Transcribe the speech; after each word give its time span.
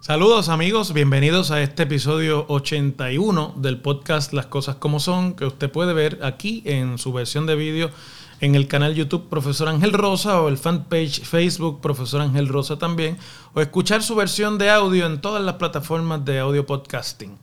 Saludos 0.00 0.48
amigos, 0.48 0.92
bienvenidos 0.92 1.50
a 1.50 1.62
este 1.62 1.82
episodio 1.82 2.46
81 2.48 3.54
del 3.56 3.80
podcast 3.80 4.32
Las 4.32 4.46
Cosas 4.46 4.76
como 4.76 5.00
Son, 5.00 5.34
que 5.34 5.44
usted 5.44 5.70
puede 5.70 5.92
ver 5.92 6.20
aquí 6.22 6.62
en 6.64 6.98
su 6.98 7.12
versión 7.12 7.46
de 7.46 7.56
vídeo 7.56 7.90
en 8.40 8.54
el 8.54 8.68
canal 8.68 8.94
YouTube 8.94 9.28
Profesor 9.28 9.68
Ángel 9.68 9.92
Rosa 9.92 10.40
o 10.40 10.48
el 10.48 10.58
fanpage 10.58 11.22
Facebook 11.22 11.80
Profesor 11.80 12.20
Ángel 12.20 12.48
Rosa 12.48 12.78
también, 12.78 13.18
o 13.54 13.60
escuchar 13.60 14.02
su 14.02 14.14
versión 14.14 14.58
de 14.58 14.70
audio 14.70 15.06
en 15.06 15.20
todas 15.20 15.42
las 15.42 15.56
plataformas 15.56 16.24
de 16.24 16.38
audio 16.38 16.66
podcasting. 16.66 17.36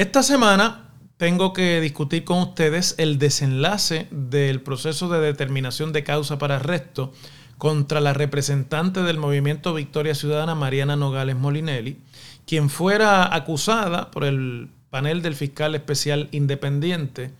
Esta 0.00 0.22
semana 0.22 0.88
tengo 1.18 1.52
que 1.52 1.78
discutir 1.78 2.24
con 2.24 2.38
ustedes 2.38 2.94
el 2.96 3.18
desenlace 3.18 4.06
del 4.10 4.62
proceso 4.62 5.10
de 5.10 5.20
determinación 5.20 5.92
de 5.92 6.04
causa 6.04 6.38
para 6.38 6.56
arresto 6.56 7.12
contra 7.58 8.00
la 8.00 8.14
representante 8.14 9.02
del 9.02 9.18
movimiento 9.18 9.74
Victoria 9.74 10.14
Ciudadana, 10.14 10.54
Mariana 10.54 10.96
Nogales 10.96 11.36
Molinelli, 11.36 11.98
quien 12.46 12.70
fuera 12.70 13.34
acusada 13.34 14.10
por 14.10 14.24
el 14.24 14.70
panel 14.88 15.20
del 15.20 15.34
fiscal 15.34 15.74
especial 15.74 16.30
independiente 16.32 17.32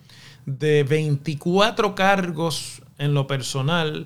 de 0.45 0.83
24 0.83 1.95
cargos 1.95 2.83
en 2.99 3.15
lo 3.15 3.25
personal 3.25 4.05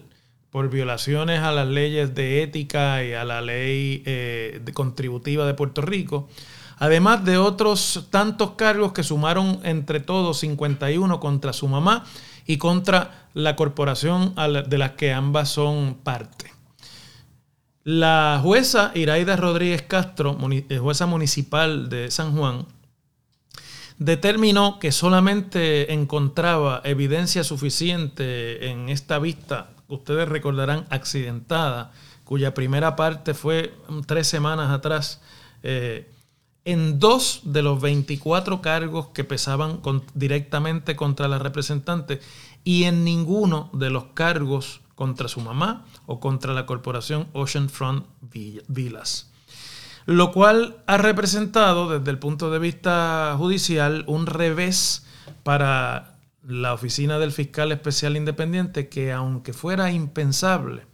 por 0.50 0.70
violaciones 0.70 1.42
a 1.42 1.52
las 1.52 1.68
leyes 1.68 2.16
de 2.16 2.42
ética 2.42 3.04
y 3.04 3.12
a 3.12 3.26
la 3.26 3.42
ley 3.42 4.02
eh, 4.06 4.62
contributiva 4.74 5.46
de 5.46 5.56
Puerto 5.56 5.82
Rico, 5.82 6.30
además 6.78 7.24
de 7.26 7.38
otros 7.38 8.08
tantos 8.10 8.52
cargos 8.52 8.94
que 8.94 9.04
sumaron 9.04 9.60
entre 9.64 10.00
todos 10.00 10.40
51 10.40 11.20
contra 11.20 11.54
su 11.54 11.68
mamá 11.68 12.06
y 12.46 12.58
contra 12.58 13.28
la 13.34 13.56
corporación 13.56 14.36
de 14.68 14.78
la 14.78 14.96
que 14.96 15.14
ambas 15.14 15.50
son 15.50 15.96
parte. 16.04 16.52
La 17.84 18.40
jueza 18.42 18.92
Iraida 18.96 19.36
Rodríguez 19.36 19.84
Castro, 19.84 20.38
eh, 20.52 20.78
jueza 20.80 21.06
municipal 21.06 21.88
de 21.88 22.10
San 22.10 22.36
Juan, 22.36 22.66
determinó 24.00 24.80
que 24.80 24.92
solamente 24.92 25.94
encontraba 25.94 26.82
evidencia 26.84 27.44
suficiente 27.44 28.70
en 28.70 28.90
esta 28.90 29.20
vista, 29.20 29.70
ustedes 29.88 30.28
recordarán, 30.28 30.86
accidentada, 30.90 31.92
cuya 32.24 32.54
primera 32.54 32.96
parte 32.96 33.34
fue 33.34 33.74
tres 34.08 34.28
semanas 34.28 34.72
atrás, 34.72 35.22
eh, 35.62 36.10
en 36.66 37.00
dos 37.00 37.42
de 37.44 37.62
los 37.62 37.80
24 37.80 38.62
cargos 38.62 39.08
que 39.10 39.24
pesaban 39.24 39.82
directamente 40.16 40.96
contra 40.96 41.28
la 41.28 41.40
representante 41.40 42.20
y 42.64 42.86
en 42.86 43.04
ninguno 43.04 43.70
de 43.74 43.92
los 43.92 44.06
cargos 44.16 44.82
contra 44.96 45.28
su 45.28 45.42
mamá 45.42 45.86
o 46.08 46.20
contra 46.20 46.54
la 46.54 46.66
corporación 46.66 47.28
Oceanfront 47.34 48.06
Villas. 48.68 49.32
Lo 50.08 50.32
cual 50.32 50.78
ha 50.88 50.98
representado 50.98 51.90
desde 51.90 52.12
el 52.12 52.20
punto 52.20 52.52
de 52.52 52.60
vista 52.60 53.36
judicial 53.38 54.04
un 54.08 54.26
revés 54.26 55.06
para 55.44 56.18
la 56.48 56.74
oficina 56.74 57.20
del 57.20 57.32
fiscal 57.32 57.72
especial 57.72 58.18
independiente 58.18 58.90
que 58.90 59.12
aunque 59.12 59.54
fuera 59.54 59.92
impensable, 59.92 60.86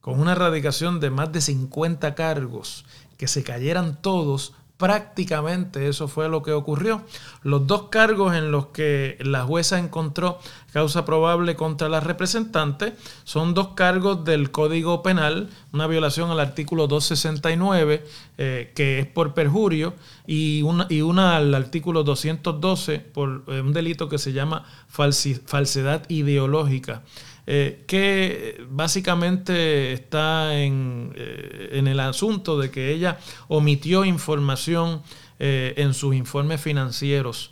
con 0.00 0.20
una 0.20 0.32
erradicación 0.32 1.00
de 1.00 1.10
más 1.10 1.32
de 1.32 1.40
50 1.40 2.14
cargos, 2.14 2.84
que 3.16 3.28
se 3.28 3.42
cayeran 3.42 4.00
todos, 4.02 4.52
Prácticamente 4.76 5.88
eso 5.88 6.08
fue 6.08 6.28
lo 6.28 6.42
que 6.42 6.52
ocurrió. 6.52 7.02
Los 7.42 7.66
dos 7.68 7.84
cargos 7.90 8.34
en 8.34 8.50
los 8.50 8.66
que 8.66 9.16
la 9.20 9.44
jueza 9.44 9.78
encontró 9.78 10.40
causa 10.72 11.04
probable 11.04 11.54
contra 11.54 11.88
la 11.88 12.00
representante 12.00 12.94
son 13.22 13.54
dos 13.54 13.68
cargos 13.68 14.24
del 14.24 14.50
Código 14.50 15.00
Penal, 15.00 15.48
una 15.72 15.86
violación 15.86 16.32
al 16.32 16.40
artículo 16.40 16.88
269, 16.88 18.04
eh, 18.36 18.72
que 18.74 18.98
es 18.98 19.06
por 19.06 19.32
perjurio, 19.32 19.94
y 20.26 20.62
una, 20.62 20.88
y 20.90 21.02
una 21.02 21.36
al 21.36 21.54
artículo 21.54 22.02
212 22.02 22.98
por 22.98 23.44
eh, 23.46 23.60
un 23.60 23.72
delito 23.72 24.08
que 24.08 24.18
se 24.18 24.32
llama 24.32 24.64
falsedad 24.88 26.02
ideológica. 26.08 27.02
Eh, 27.46 27.84
que 27.86 28.64
básicamente 28.70 29.92
está 29.92 30.56
en, 30.56 31.12
eh, 31.14 31.70
en, 31.72 31.88
el 31.88 32.00
asunto 32.00 32.58
de 32.58 32.70
que 32.70 32.90
ella 32.90 33.18
omitió 33.48 34.06
información 34.06 35.02
eh, 35.38 35.74
en 35.76 35.92
sus 35.92 36.14
informes 36.14 36.62
financieros 36.62 37.50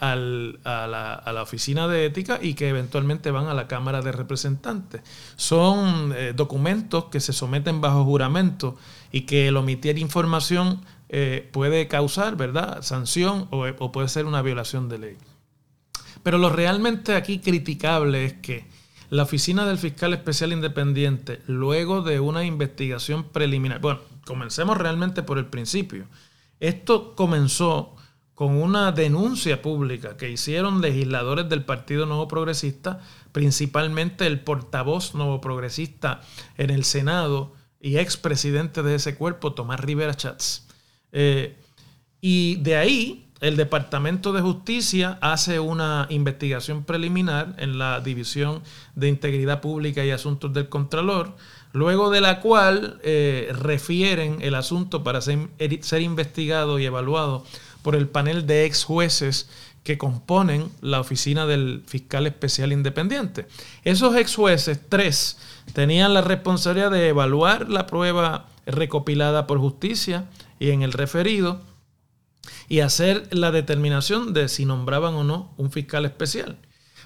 a, 0.00 0.16
la, 0.16 1.40
oficina 1.40 1.86
de 1.86 2.06
ética 2.06 2.40
y 2.42 2.54
que 2.54 2.68
eventualmente 2.68 3.30
van 3.30 3.46
a 3.46 3.54
la 3.54 3.68
Cámara 3.68 4.02
de 4.02 4.10
Representantes. 4.10 5.02
Son 5.36 6.12
documentos 6.34 7.04
que 7.04 7.20
se 7.20 7.32
someten 7.32 7.80
bajo 7.80 8.04
juramento 8.04 8.76
y 9.12 9.20
que 9.20 9.46
el 9.46 9.56
omitir 9.56 9.98
información 9.98 10.84
puede 11.52 11.86
causar, 11.86 12.34
¿verdad?, 12.34 12.82
sanción 12.82 13.46
o 13.52 13.92
puede 13.92 14.08
ser 14.08 14.26
una 14.26 14.42
violación 14.42 14.88
de 14.88 14.98
ley. 14.98 15.16
Pero 16.24 16.38
lo 16.38 16.50
realmente 16.50 17.14
aquí 17.14 17.38
criticable 17.38 18.24
es 18.24 18.32
que 18.32 18.66
la 19.12 19.24
oficina 19.24 19.66
del 19.66 19.76
fiscal 19.76 20.14
especial 20.14 20.54
independiente, 20.54 21.42
luego 21.46 22.00
de 22.00 22.18
una 22.18 22.44
investigación 22.44 23.24
preliminar, 23.24 23.78
bueno, 23.78 24.00
comencemos 24.24 24.78
realmente 24.78 25.22
por 25.22 25.36
el 25.36 25.44
principio. 25.44 26.06
Esto 26.60 27.14
comenzó 27.14 27.94
con 28.34 28.56
una 28.56 28.90
denuncia 28.90 29.60
pública 29.60 30.16
que 30.16 30.30
hicieron 30.30 30.80
legisladores 30.80 31.46
del 31.50 31.62
Partido 31.62 32.06
Nuevo 32.06 32.26
Progresista, 32.26 33.02
principalmente 33.32 34.26
el 34.26 34.40
portavoz 34.40 35.14
nuevo 35.14 35.42
progresista 35.42 36.22
en 36.56 36.70
el 36.70 36.82
Senado 36.82 37.52
y 37.82 37.98
expresidente 37.98 38.82
de 38.82 38.94
ese 38.94 39.14
cuerpo, 39.14 39.52
Tomás 39.52 39.80
Rivera 39.80 40.14
Chats. 40.14 40.66
Eh, 41.12 41.58
y 42.22 42.56
de 42.62 42.76
ahí 42.76 43.21
el 43.42 43.56
Departamento 43.56 44.32
de 44.32 44.40
Justicia 44.40 45.18
hace 45.20 45.58
una 45.58 46.06
investigación 46.10 46.84
preliminar 46.84 47.56
en 47.58 47.76
la 47.76 48.00
División 48.00 48.62
de 48.94 49.08
Integridad 49.08 49.60
Pública 49.60 50.04
y 50.04 50.12
Asuntos 50.12 50.52
del 50.54 50.68
Contralor, 50.68 51.34
luego 51.72 52.10
de 52.10 52.20
la 52.20 52.40
cual 52.40 53.00
eh, 53.02 53.52
refieren 53.58 54.38
el 54.42 54.54
asunto 54.54 55.02
para 55.02 55.20
ser, 55.20 55.48
ser 55.80 56.02
investigado 56.02 56.78
y 56.78 56.84
evaluado 56.84 57.44
por 57.82 57.96
el 57.96 58.06
panel 58.06 58.46
de 58.46 58.64
ex 58.64 58.84
jueces 58.84 59.50
que 59.82 59.98
componen 59.98 60.70
la 60.80 61.00
oficina 61.00 61.44
del 61.44 61.82
fiscal 61.84 62.28
especial 62.28 62.70
independiente. 62.70 63.48
Esos 63.82 64.14
ex 64.14 64.36
jueces, 64.36 64.78
tres, 64.88 65.36
tenían 65.72 66.14
la 66.14 66.20
responsabilidad 66.20 66.92
de 66.92 67.08
evaluar 67.08 67.68
la 67.68 67.86
prueba 67.86 68.46
recopilada 68.66 69.48
por 69.48 69.58
justicia 69.58 70.26
y 70.60 70.70
en 70.70 70.82
el 70.82 70.92
referido, 70.92 71.60
y 72.68 72.80
hacer 72.80 73.28
la 73.30 73.50
determinación 73.50 74.32
de 74.32 74.48
si 74.48 74.64
nombraban 74.64 75.14
o 75.14 75.24
no 75.24 75.52
un 75.56 75.70
fiscal 75.70 76.04
especial. 76.04 76.58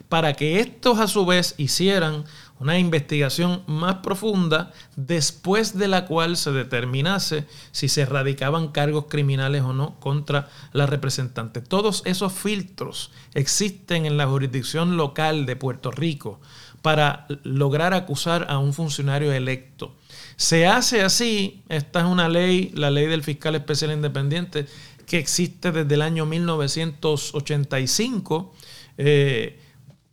Para 0.08 0.34
que 0.34 0.60
estos 0.60 0.98
a 0.98 1.08
su 1.08 1.24
vez 1.24 1.54
hicieran 1.56 2.24
una 2.58 2.78
investigación 2.78 3.62
más 3.66 3.96
profunda 3.96 4.72
después 4.96 5.76
de 5.76 5.88
la 5.88 6.06
cual 6.06 6.36
se 6.36 6.52
determinase 6.52 7.46
si 7.72 7.88
se 7.88 8.02
erradicaban 8.02 8.68
cargos 8.68 9.06
criminales 9.08 9.62
o 9.62 9.72
no 9.72 9.98
contra 10.00 10.48
la 10.72 10.86
representante. 10.86 11.60
Todos 11.60 12.02
esos 12.04 12.32
filtros 12.32 13.10
existen 13.34 14.06
en 14.06 14.16
la 14.16 14.26
jurisdicción 14.26 14.96
local 14.96 15.44
de 15.46 15.56
Puerto 15.56 15.90
Rico 15.90 16.40
para 16.82 17.26
lograr 17.42 17.94
acusar 17.94 18.46
a 18.48 18.58
un 18.58 18.72
funcionario 18.72 19.32
electo. 19.32 19.94
Se 20.36 20.66
hace 20.66 21.02
así, 21.02 21.62
esta 21.68 22.00
es 22.00 22.06
una 22.06 22.28
ley, 22.28 22.70
la 22.74 22.90
ley 22.90 23.06
del 23.06 23.22
fiscal 23.24 23.54
especial 23.54 23.90
independiente, 23.92 24.66
que 25.06 25.18
existe 25.18 25.72
desde 25.72 25.94
el 25.94 26.02
año 26.02 26.26
1985, 26.26 28.52
eh, 28.98 29.58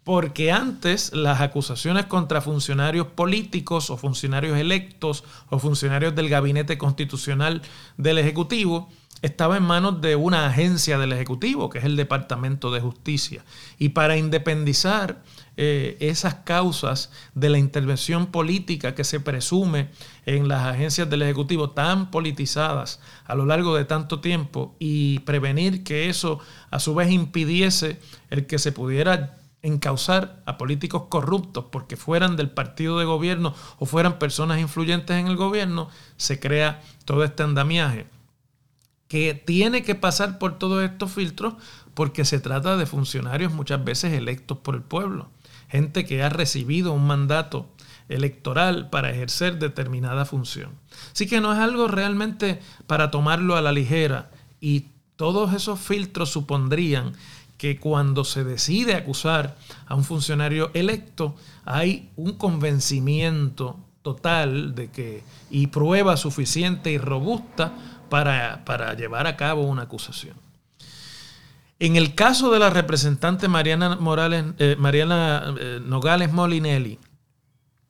porque 0.04 0.52
antes 0.52 1.14
las 1.14 1.42
acusaciones 1.42 2.06
contra 2.06 2.42
funcionarios 2.42 3.08
políticos 3.08 3.90
o 3.90 3.98
funcionarios 3.98 4.58
electos 4.58 5.24
o 5.50 5.60
funcionarios 5.60 6.14
del 6.14 6.30
gabinete 6.30 6.78
constitucional 6.78 7.62
del 7.98 8.18
Ejecutivo 8.18 8.90
estaba 9.24 9.56
en 9.56 9.64
manos 9.64 10.02
de 10.02 10.18
una 10.18 10.48
agencia 10.48 10.98
del 10.98 11.14
Ejecutivo, 11.14 11.70
que 11.70 11.80
es 11.80 11.86
el 11.86 11.96
Departamento 11.96 12.72
de 12.72 12.82
Justicia. 12.82 13.46
Y 13.80 13.90
para 13.90 14.18
independizar 14.18 15.24
eh, 15.56 15.96
esas 16.02 16.36
causas 16.44 17.10
de 17.34 17.50
la 17.50 17.58
intervención 17.58 18.28
política 18.28 18.96
que 18.96 19.06
se 19.06 19.22
presume 19.22 19.90
en 20.26 20.50
las 20.50 20.66
agencias 20.66 21.10
del 21.10 21.22
Ejecutivo 21.22 21.70
tan 21.70 22.12
politizadas 22.12 23.00
a 23.24 23.36
lo 23.36 23.46
largo 23.46 23.78
de 23.78 23.86
tanto 23.86 24.20
tiempo 24.20 24.76
y 24.78 25.20
prevenir 25.20 25.86
que 25.86 26.10
eso 26.10 26.40
a 26.70 26.80
su 26.80 26.94
vez 26.94 27.10
impidiese 27.10 28.02
el 28.30 28.46
que 28.46 28.60
se 28.60 28.74
pudiera 28.74 29.38
encausar 29.62 30.44
a 30.46 30.58
políticos 30.58 31.04
corruptos 31.08 31.68
porque 31.72 31.96
fueran 31.96 32.36
del 32.36 32.50
partido 32.50 33.00
de 33.00 33.06
gobierno 33.06 33.56
o 33.80 33.86
fueran 33.86 34.20
personas 34.20 34.60
influyentes 34.60 35.16
en 35.16 35.28
el 35.28 35.38
gobierno, 35.38 35.88
se 36.18 36.42
crea 36.42 36.82
todo 37.06 37.24
este 37.24 37.44
andamiaje 37.44 38.06
que 39.14 39.36
tiene 39.36 39.84
que 39.84 39.94
pasar 39.94 40.40
por 40.40 40.58
todos 40.58 40.84
estos 40.84 41.12
filtros 41.12 41.54
porque 41.94 42.26
se 42.26 42.40
trata 42.40 42.78
de 42.78 42.88
funcionarios 42.88 43.54
muchas 43.54 43.86
veces 43.86 44.12
electos 44.12 44.58
por 44.58 44.74
el 44.74 44.82
pueblo, 44.82 45.30
gente 45.70 46.04
que 46.04 46.24
ha 46.24 46.30
recibido 46.30 46.94
un 46.94 47.06
mandato 47.06 47.70
electoral 48.10 48.90
para 48.90 49.12
ejercer 49.12 49.60
determinada 49.60 50.26
función. 50.26 50.72
Así 51.12 51.28
que 51.28 51.42
no 51.42 51.54
es 51.54 51.60
algo 51.60 51.88
realmente 51.88 52.60
para 52.88 53.12
tomarlo 53.12 53.56
a 53.56 53.62
la 53.62 53.72
ligera 53.72 54.32
y 54.60 54.88
todos 55.16 55.54
esos 55.54 55.80
filtros 55.80 56.32
supondrían 56.32 57.14
que 57.60 57.80
cuando 57.80 58.24
se 58.24 58.44
decide 58.44 58.96
acusar 58.96 59.58
a 59.86 59.94
un 59.94 60.06
funcionario 60.06 60.72
electo 60.74 61.36
hay 61.66 62.10
un 62.16 62.34
convencimiento 62.34 63.78
total 64.02 64.74
de 64.74 64.90
que 64.90 65.24
y 65.52 65.68
prueba 65.68 66.18
suficiente 66.18 66.92
y 66.92 66.98
robusta 66.98 67.74
para, 68.10 68.94
llevar 68.96 69.28
a 69.28 69.36
cabo 69.38 69.64
una 69.64 69.84
acusación. 69.84 70.36
En 71.80 71.96
el 71.96 72.16
caso 72.16 72.52
de 72.52 72.60
la 72.60 72.70
representante 72.70 73.48
Mariana, 73.48 73.98
Morales, 73.98 74.46
eh, 74.60 74.76
Mariana 74.78 75.54
eh, 75.60 75.80
Nogales 75.84 76.32
Molinelli, 76.32 77.00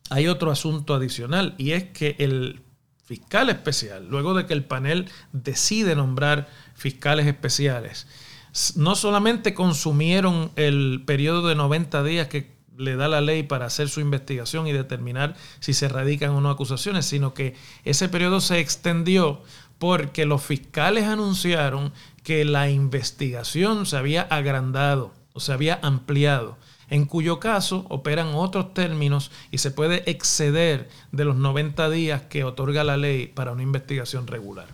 hay 0.10 0.28
otro 0.28 0.52
asunto 0.52 0.94
adicional 0.94 1.56
y 1.58 1.72
es 1.72 1.86
que 1.86 2.16
el 2.20 2.62
fiscal 3.04 3.50
especial, 3.50 4.08
luego 4.10 4.34
de 4.34 4.46
que 4.46 4.54
el 4.54 4.64
panel 4.64 5.10
decide 5.32 5.96
nombrar 5.96 6.48
fiscales 6.74 7.28
especiales, 7.28 8.08
no 8.76 8.96
solamente 8.96 9.54
consumieron 9.54 10.52
el 10.56 11.04
periodo 11.06 11.48
de 11.48 11.56
90 11.56 12.04
días 12.04 12.28
que 12.28 12.54
le 12.78 12.96
da 12.96 13.08
la 13.08 13.22
ley 13.22 13.44
para 13.44 13.66
hacer 13.66 13.90
su 13.90 14.00
investigación 14.00 14.68
y 14.68 14.74
determinar 14.74 15.36
si 15.60 15.74
se 15.74 15.88
radican 15.88 16.32
o 16.32 16.42
no 16.42 16.50
acusaciones, 16.50 17.06
sino 17.06 17.34
que 17.34 17.56
ese 17.84 18.10
periodo 18.10 18.42
se 18.42 18.60
extendió 18.60 19.42
porque 19.84 20.26
los 20.26 20.42
fiscales 20.42 21.04
anunciaron 21.04 21.92
que 22.24 22.46
la 22.46 22.70
investigación 22.70 23.86
se 23.86 23.98
había 23.98 24.22
agrandado 24.22 25.12
o 25.34 25.42
se 25.42 25.52
había 25.52 25.78
ampliado, 25.84 26.58
en 26.90 27.04
cuyo 27.04 27.42
caso 27.42 27.86
operan 27.90 28.34
otros 28.34 28.74
términos 28.74 29.30
y 29.52 29.58
se 29.58 29.72
puede 29.72 30.10
exceder 30.10 30.88
de 31.12 31.26
los 31.26 31.36
90 31.36 31.90
días 31.90 32.22
que 32.22 32.46
otorga 32.46 32.86
la 32.86 32.96
ley 32.96 33.28
para 33.28 33.52
una 33.52 33.62
investigación 33.62 34.26
regular. 34.26 34.68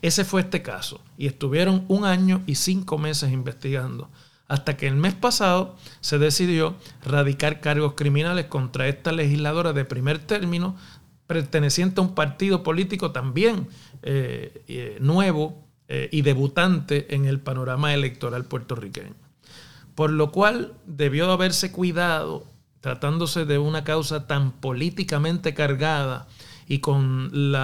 Ese 0.00 0.24
fue 0.24 0.40
este 0.40 0.62
caso 0.62 1.02
y 1.18 1.26
estuvieron 1.26 1.84
un 1.88 2.06
año 2.06 2.40
y 2.46 2.54
cinco 2.54 2.96
meses 2.96 3.32
investigando 3.32 4.08
hasta 4.48 4.76
que 4.76 4.86
el 4.86 4.96
mes 4.96 5.14
pasado 5.14 5.76
se 6.00 6.18
decidió 6.18 6.74
radicar 7.04 7.60
cargos 7.60 7.94
criminales 7.94 8.46
contra 8.46 8.88
esta 8.88 9.12
legisladora 9.12 9.72
de 9.72 9.84
primer 9.84 10.18
término 10.18 10.76
perteneciente 11.26 12.00
a 12.00 12.04
un 12.04 12.14
partido 12.14 12.62
político 12.62 13.12
también 13.12 13.68
eh, 14.02 14.62
eh, 14.68 14.98
nuevo 15.00 15.64
eh, 15.88 16.08
y 16.12 16.22
debutante 16.22 17.14
en 17.14 17.24
el 17.24 17.40
panorama 17.40 17.94
electoral 17.94 18.44
puertorriqueño. 18.44 19.14
Por 19.94 20.10
lo 20.10 20.32
cual 20.32 20.74
debió 20.86 21.30
haberse 21.30 21.72
cuidado, 21.72 22.44
tratándose 22.80 23.44
de 23.44 23.58
una 23.58 23.84
causa 23.84 24.26
tan 24.26 24.52
políticamente 24.52 25.54
cargada, 25.54 26.26
y 26.66 26.78
con 26.78 27.30
el, 27.34 27.54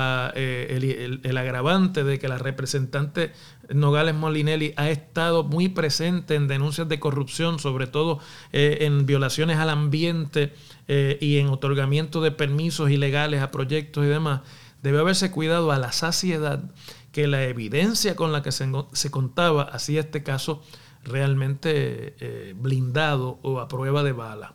agravante 1.39 2.05
de 2.05 2.19
que 2.19 2.29
la 2.29 2.37
representante 2.37 3.33
Nogales 3.73 4.15
Molinelli 4.15 4.75
ha 4.77 4.91
estado 4.91 5.43
muy 5.43 5.71
presente 5.71 6.35
en 6.35 6.49
denuncias 6.49 6.87
de 6.87 7.01
corrupción, 7.01 7.59
sobre 7.59 7.87
todo 7.87 8.21
en 8.53 9.07
violaciones 9.07 9.57
al 9.57 9.71
ambiente 9.71 10.53
eh, 10.93 11.19
y 11.21 11.39
en 11.39 11.47
otorgamiento 11.49 12.21
de 12.21 12.33
permisos 12.33 12.91
ilegales 12.91 13.43
a 13.43 13.53
proyectos 13.53 14.05
y 14.05 14.09
demás, 14.09 14.41
debe 14.83 14.99
haberse 14.99 15.31
cuidado 15.31 15.71
a 15.71 15.79
la 15.79 15.93
saciedad 15.93 16.65
que 17.13 17.29
la 17.29 17.45
evidencia 17.45 18.17
con 18.17 18.33
la 18.33 18.43
que 18.43 18.51
se, 18.51 18.69
se 18.93 19.11
contaba 19.11 19.63
hacía 19.63 20.01
este 20.01 20.25
caso 20.25 20.63
realmente 21.05 22.55
blindado 22.57 23.39
o 23.43 23.61
a 23.61 23.69
prueba 23.69 24.03
de 24.03 24.13
bala. 24.13 24.55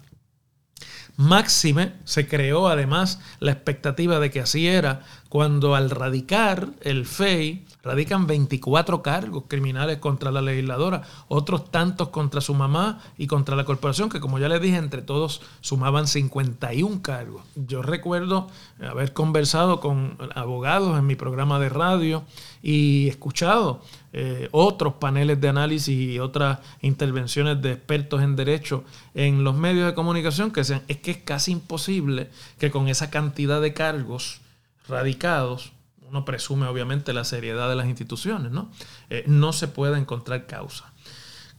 Máxime 1.18 1.94
se 2.04 2.28
creó 2.28 2.68
además 2.68 3.20
la 3.40 3.52
expectativa 3.52 4.20
de 4.20 4.32
que 4.32 4.42
así 4.42 4.68
era 4.68 5.04
cuando 5.30 5.76
al 5.76 5.90
radicar 5.90 6.70
el 6.82 7.06
FEI, 7.06 7.66
radican 7.84 8.26
24 8.26 9.02
cargos 9.02 9.44
criminales 9.48 9.98
contra 9.98 10.32
la 10.32 10.42
legisladora, 10.42 11.04
otros 11.28 11.72
tantos 11.72 12.10
contra 12.10 12.42
su 12.42 12.54
mamá 12.54 13.02
y 13.18 13.28
contra 13.28 13.56
la 13.56 13.66
corporación, 13.66 14.10
que 14.10 14.20
como 14.20 14.40
ya 14.40 14.48
les 14.48 14.62
dije, 14.62 14.78
entre 14.78 15.02
todos 15.02 15.42
sumaban 15.62 16.08
51 16.08 17.02
cargos. 17.02 17.44
Yo 17.56 17.82
recuerdo 17.82 18.48
haber 18.82 19.14
conversado 19.14 19.82
con 19.82 20.18
abogados 20.36 20.98
en 20.98 21.06
mi 21.06 21.16
programa 21.16 21.60
de 21.60 21.70
radio 21.70 22.24
y 22.64 23.10
escuchado 23.10 23.82
eh, 24.18 24.48
otros 24.52 24.94
paneles 24.94 25.42
de 25.42 25.50
análisis 25.50 25.90
y 25.90 26.20
otras 26.20 26.60
intervenciones 26.80 27.62
de 27.62 27.74
expertos 27.74 28.22
en 28.22 28.38
derecho 28.38 28.86
en 29.14 29.44
los 29.44 29.58
medios 29.58 29.88
de 29.88 29.94
comunicación 29.94 30.52
que 30.52 30.62
decían 30.62 30.84
es 30.88 31.02
que 31.02 31.12
es 31.12 31.18
casi 31.18 31.52
imposible 31.52 32.30
que 32.58 32.72
con 32.72 32.88
esa 32.88 33.10
cantidad 33.10 33.60
de 33.60 33.74
cargos 33.74 34.40
radicados, 34.88 35.74
uno 36.08 36.24
presume 36.24 36.66
obviamente 36.66 37.12
la 37.12 37.26
seriedad 37.26 37.68
de 37.68 37.76
las 37.76 37.88
instituciones, 37.88 38.54
¿no? 38.54 38.72
Eh, 39.10 39.26
no 39.28 39.52
se 39.52 39.68
pueda 39.68 39.98
encontrar 39.98 40.48
causa. 40.48 40.94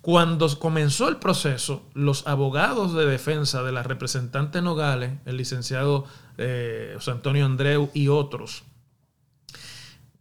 Cuando 0.00 0.49
comenzó 0.59 1.11
el 1.11 1.19
proceso, 1.19 1.82
los 1.93 2.26
abogados 2.26 2.94
de 2.94 3.05
defensa 3.05 3.64
de 3.64 3.73
la 3.73 3.82
representante 3.82 4.62
Nogales, 4.62 5.12
el 5.26 5.37
licenciado 5.37 6.06
eh, 6.38 6.93
José 6.94 7.11
Antonio 7.11 7.44
Andreu 7.44 7.91
y 7.93 8.09
otros, 8.09 8.62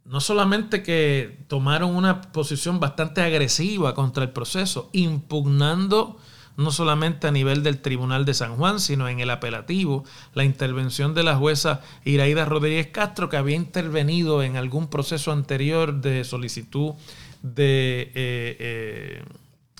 no 0.08 0.20
solamente 0.20 0.82
que 0.82 1.38
tomaron 1.48 1.94
una 1.94 2.22
posición 2.22 2.80
bastante 2.80 3.22
agresiva 3.22 3.94
contra 3.94 4.24
el 4.24 4.30
proceso, 4.30 4.88
impugnando 4.92 6.18
no 6.56 6.70
solamente 6.70 7.26
a 7.26 7.30
nivel 7.30 7.62
del 7.62 7.82
Tribunal 7.82 8.24
de 8.24 8.32
San 8.32 8.56
Juan, 8.56 8.80
sino 8.80 9.08
en 9.08 9.20
el 9.20 9.30
apelativo, 9.30 10.04
la 10.32 10.44
intervención 10.44 11.12
de 11.14 11.22
la 11.22 11.36
jueza 11.36 11.82
Iraida 12.04 12.44
Rodríguez 12.46 12.88
Castro, 12.88 13.28
que 13.28 13.36
había 13.36 13.56
intervenido 13.56 14.42
en 14.42 14.56
algún 14.56 14.88
proceso 14.88 15.32
anterior 15.32 16.00
de 16.00 16.24
solicitud 16.24 16.94
de 17.42 18.10
eh, 18.14 18.56
eh, 18.58 19.24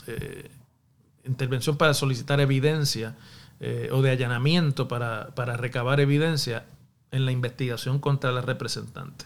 eh, 0.07 0.51
intervención 1.25 1.77
para 1.77 1.95
solicitar 1.95 2.41
evidencia 2.41 3.17
o 3.91 4.03
de 4.03 4.11
allanamiento 4.11 4.87
para, 4.87 5.35
para 5.35 5.57
recabar 5.57 5.99
evidencia 5.99 6.67
en 7.11 7.25
la 7.25 7.33
investigación 7.33 8.01
contra 8.01 8.31
la 8.31 8.43
representante. 8.43 9.25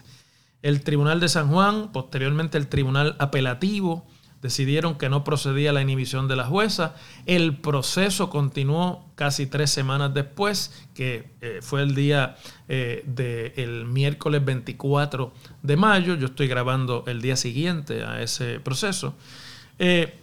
El 0.61 0.81
Tribunal 0.83 1.19
de 1.19 1.29
San 1.29 1.49
Juan, 1.49 1.91
posteriormente 1.91 2.57
el 2.57 2.67
Tribunal 2.67 3.15
Apelativo, 3.19 4.05
decidieron 4.41 4.97
que 4.97 5.09
no 5.09 5.23
procedía 5.23 5.71
la 5.71 5.81
inhibición 5.81 6.27
de 6.27 6.35
la 6.35 6.45
jueza. 6.45 6.95
El 7.25 7.57
proceso 7.57 8.29
continuó 8.29 9.05
casi 9.15 9.45
tres 9.45 9.69
semanas 9.69 10.13
después, 10.13 10.73
que 10.93 11.31
eh, 11.41 11.59
fue 11.61 11.83
el 11.83 11.93
día 11.93 12.37
eh, 12.67 13.03
del 13.05 13.85
miércoles 13.85 14.43
24 14.43 15.31
de 15.61 15.77
mayo. 15.77 16.15
Yo 16.15 16.27
estoy 16.27 16.47
grabando 16.47 17.03
el 17.07 17.21
día 17.21 17.35
siguiente 17.35 18.03
a 18.03 18.21
ese 18.21 18.59
proceso. 18.59 19.13
Eh, 19.77 20.17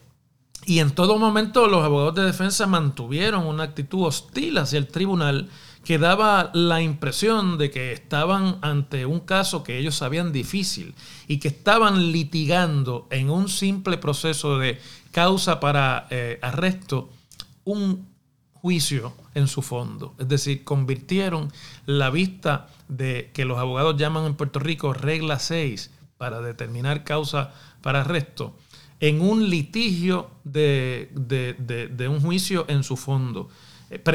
y 0.67 0.81
en 0.81 0.91
todo 0.91 1.19
momento 1.19 1.67
los 1.69 1.85
abogados 1.85 2.17
de 2.17 2.25
defensa 2.25 2.67
mantuvieron 2.67 3.47
una 3.47 3.63
actitud 3.63 4.05
hostil 4.07 4.59
hacia 4.59 4.79
el 4.79 4.89
tribunal 4.89 5.49
que 5.85 5.99
daba 5.99 6.51
la 6.55 6.83
impresión 6.83 7.59
de 7.59 7.71
que 7.71 7.93
estaban 7.93 8.59
ante 8.63 9.07
un 9.07 9.21
caso 9.21 9.63
que 9.63 9.79
ellos 9.79 9.95
sabían 9.95 10.33
difícil 10.33 10.95
y 11.27 11.39
que 11.39 11.49
estaban 11.49 12.13
litigando 12.13 13.07
en 13.11 13.31
un 13.31 13.49
simple 13.49 13.99
proceso 13.99 14.59
de 14.59 14.79
causa 15.13 15.61
para 15.61 16.07
eh, 16.11 16.39
arresto 16.43 17.11
un 17.65 18.07
juicio 18.53 19.15
en 19.35 19.47
su 19.47 19.63
fondo. 19.63 20.15
Es 20.19 20.29
decir, 20.29 20.65
convirtieron 20.65 21.53
la 21.87 22.11
vista 22.11 22.69
de 22.89 23.31
que 23.33 23.45
los 23.45 23.59
abogados 23.59 23.97
llaman 23.97 24.27
en 24.27 24.35
Puerto 24.35 24.59
Rico 24.59 24.93
regla 24.93 25.39
6 25.39 25.91
para 26.19 26.41
determinar 26.41 27.05
causa 27.05 27.53
para 27.81 28.01
arresto 28.01 28.57
en 29.01 29.21
un 29.21 29.49
litigio 29.49 30.31
de, 30.43 31.11
de 31.15 32.09
un 32.09 32.21
juicio 32.21 32.67
en 32.69 32.83
su 32.83 32.97
fondo 32.97 33.49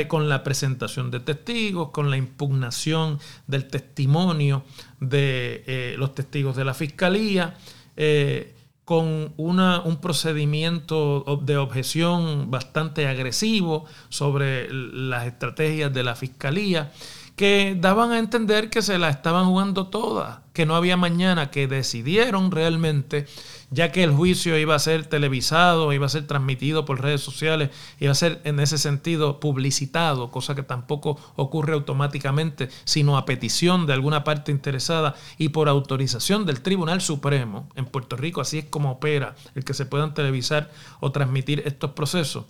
con 0.08 0.30
la 0.30 0.44
presentación 0.44 1.12
de 1.12 1.20
testigos, 1.20 1.90
con 1.90 2.10
la 2.10 2.18
impugnación 2.18 3.20
del 3.48 3.68
testimonio 3.68 4.64
de 5.00 5.64
eh, 5.66 5.96
los 5.98 6.14
testigos 6.14 6.56
de 6.56 6.66
la 6.66 6.74
fiscalía, 6.74 7.58
eh, 7.98 8.56
con 8.86 9.34
un 9.38 9.98
procedimiento 10.02 11.40
de 11.44 11.56
objeción 11.58 12.52
bastante 12.52 13.08
agresivo 13.08 13.86
sobre 14.10 14.68
las 14.72 15.26
estrategias 15.26 15.94
de 15.94 16.04
la 16.04 16.16
fiscalía, 16.16 16.92
que 17.36 17.76
daban 17.80 18.12
a 18.12 18.20
entender 18.20 18.70
que 18.70 18.84
se 18.84 19.00
la 19.00 19.10
estaban 19.10 19.48
jugando 19.48 19.88
toda, 19.88 20.44
que 20.54 20.68
no 20.68 20.76
había 20.76 20.98
mañana, 20.98 21.50
que 21.50 21.68
decidieron 21.68 22.52
realmente, 22.52 23.26
ya 23.72 23.92
que 23.92 24.04
el 24.04 24.12
juicio 24.12 24.58
iba 24.60 24.76
a 24.76 24.80
ser 24.80 25.08
televisado, 25.08 25.92
iba 25.94 26.06
a 26.06 26.10
ser 26.10 26.28
transmitido 26.28 26.86
por 26.86 27.02
redes 27.02 27.22
sociales, 27.22 27.72
iba 28.00 28.12
a 28.12 28.16
ser 28.16 28.40
en 28.44 28.60
ese 28.60 28.78
sentido 28.78 29.40
publicitado, 29.40 30.30
cosa 30.30 30.54
que 30.54 30.62
tampoco 30.62 31.20
ocurre 31.36 31.74
automáticamente, 31.74 32.70
sino 32.84 33.18
a 33.18 33.26
petición 33.26 33.88
de 33.88 33.94
alguna 33.94 34.24
parte 34.24 34.52
interesada 34.52 35.16
y 35.40 35.50
por 35.50 35.70
autorización 35.70 36.46
del 36.46 36.62
Tribunal 36.62 37.02
Supremo 37.02 37.68
en 37.74 37.86
Puerto 37.86 38.16
Rico, 38.16 38.42
así 38.42 38.60
es 38.60 38.66
como 38.66 38.92
opera 38.92 39.34
el 39.56 39.66
que 39.66 39.74
se 39.74 39.88
puedan 39.88 40.14
televisar 40.14 40.70
o 41.00 41.12
transmitir 41.12 41.64
estos 41.66 41.92
procesos. 41.92 42.46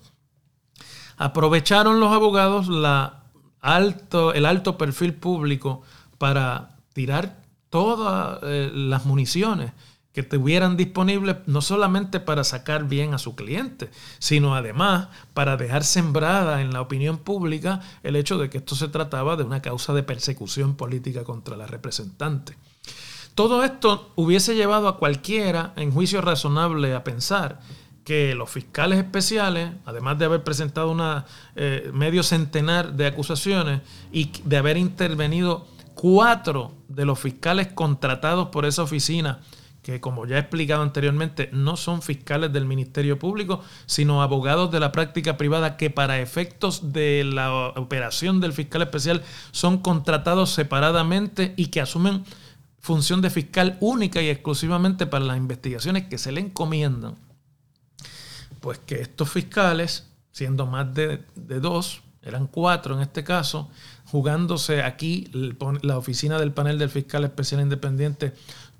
Aprovecharon 1.16 2.02
los 2.02 2.12
abogados 2.12 2.68
la 2.68 3.23
alto, 3.63 4.34
el 4.34 4.46
alto 4.46 4.77
perfil 4.77 5.15
público 5.15 5.82
para 6.20 6.75
tirar 6.93 7.41
todas 7.72 8.39
eh, 8.43 8.70
las 8.72 9.05
municiones 9.05 9.72
que 10.13 10.22
tuvieran 10.22 10.77
disponibles 10.77 11.38
no 11.48 11.62
solamente 11.62 12.20
para 12.20 12.43
sacar 12.43 12.88
bien 12.88 13.15
a 13.15 13.17
su 13.17 13.36
cliente, 13.36 13.89
sino 14.20 14.55
además 14.55 15.08
para 15.34 15.58
dejar 15.58 15.84
sembrada 15.84 16.62
en 16.62 16.72
la 16.72 16.82
opinión 16.82 17.17
pública 17.17 17.82
el 18.03 18.15
hecho 18.15 18.38
de 18.38 18.51
que 18.51 18.60
esto 18.60 18.75
se 18.75 18.89
trataba 18.89 19.38
de 19.38 19.43
una 19.43 19.63
causa 19.63 19.91
de 19.93 20.03
persecución 20.03 20.75
política 20.75 21.24
contra 21.24 21.58
la 21.58 21.65
representante. 21.65 22.55
Todo 23.34 23.63
esto 23.63 24.12
hubiese 24.15 24.53
llevado 24.53 24.88
a 24.88 24.98
cualquiera 24.98 25.74
en 25.77 25.91
juicio 25.91 26.22
razonable 26.22 26.93
a 26.93 27.03
pensar 27.03 27.60
que 28.03 28.36
los 28.36 28.50
fiscales 28.50 29.00
especiales, 29.00 29.72
además 29.86 30.19
de 30.19 30.25
haber 30.25 30.43
presentado 30.43 30.91
una 30.91 31.25
eh, 31.55 31.89
medio 31.93 32.24
centenar 32.24 32.93
de 32.93 33.07
acusaciones 33.07 33.81
y 34.12 34.31
de 34.43 34.57
haber 34.57 34.77
intervenido 34.77 35.67
cuatro 35.93 36.74
de 36.88 37.05
los 37.05 37.19
fiscales 37.19 37.67
contratados 37.67 38.50
por 38.50 38.65
esa 38.65 38.83
oficina, 38.83 39.39
que 39.83 40.00
como 40.01 40.25
ya 40.25 40.38
he 40.38 40.39
explicado 40.39 40.81
anteriormente, 40.81 41.50
no 41.51 41.77
son 41.77 42.01
fiscales 42.01 42.51
del 42.51 42.65
Ministerio 42.65 43.19
Público, 43.19 43.62
sino 43.86 44.22
abogados 44.22 44.72
de 44.72 44.79
la 44.79 44.91
práctica 44.91 45.38
privada 45.38 45.77
que 45.77 45.89
para 45.89 46.19
efectos 46.19 46.93
de 46.93 47.24
la 47.25 47.67
operación 47.75 48.39
del 48.39 48.53
fiscal 48.53 48.81
especial 48.81 49.24
son 49.51 49.77
contratados 49.77 50.51
separadamente 50.51 51.53
y 51.57 51.67
que 51.67 51.81
asumen 51.81 52.24
función 52.79 53.22
de 53.22 53.29
fiscal 53.29 53.77
única 53.79 54.22
y 54.22 54.29
exclusivamente 54.29 55.05
para 55.05 55.24
las 55.24 55.38
investigaciones 55.38 56.07
que 56.07 56.17
se 56.17 56.33
le 56.33 56.41
encomiendan 56.41 57.15
pues 58.63 58.79
que 58.79 59.01
estos 59.01 59.29
fiscales, 59.29 60.08
siendo 60.32 60.65
más 60.65 60.93
de, 60.93 61.20
dos, 61.36 62.01
eran 62.22 62.48
cuatro 62.48 62.96
en 62.96 63.01
este 63.01 63.22
caso, 63.22 63.70
jugándose 64.05 64.82
aquí 64.84 65.29
la 65.82 65.98
oficina 65.98 66.39
del 66.39 66.53
panel 66.53 66.79
del 66.79 66.89
fiscal 66.89 67.25
especial 67.25 67.60
independiente 67.60 68.32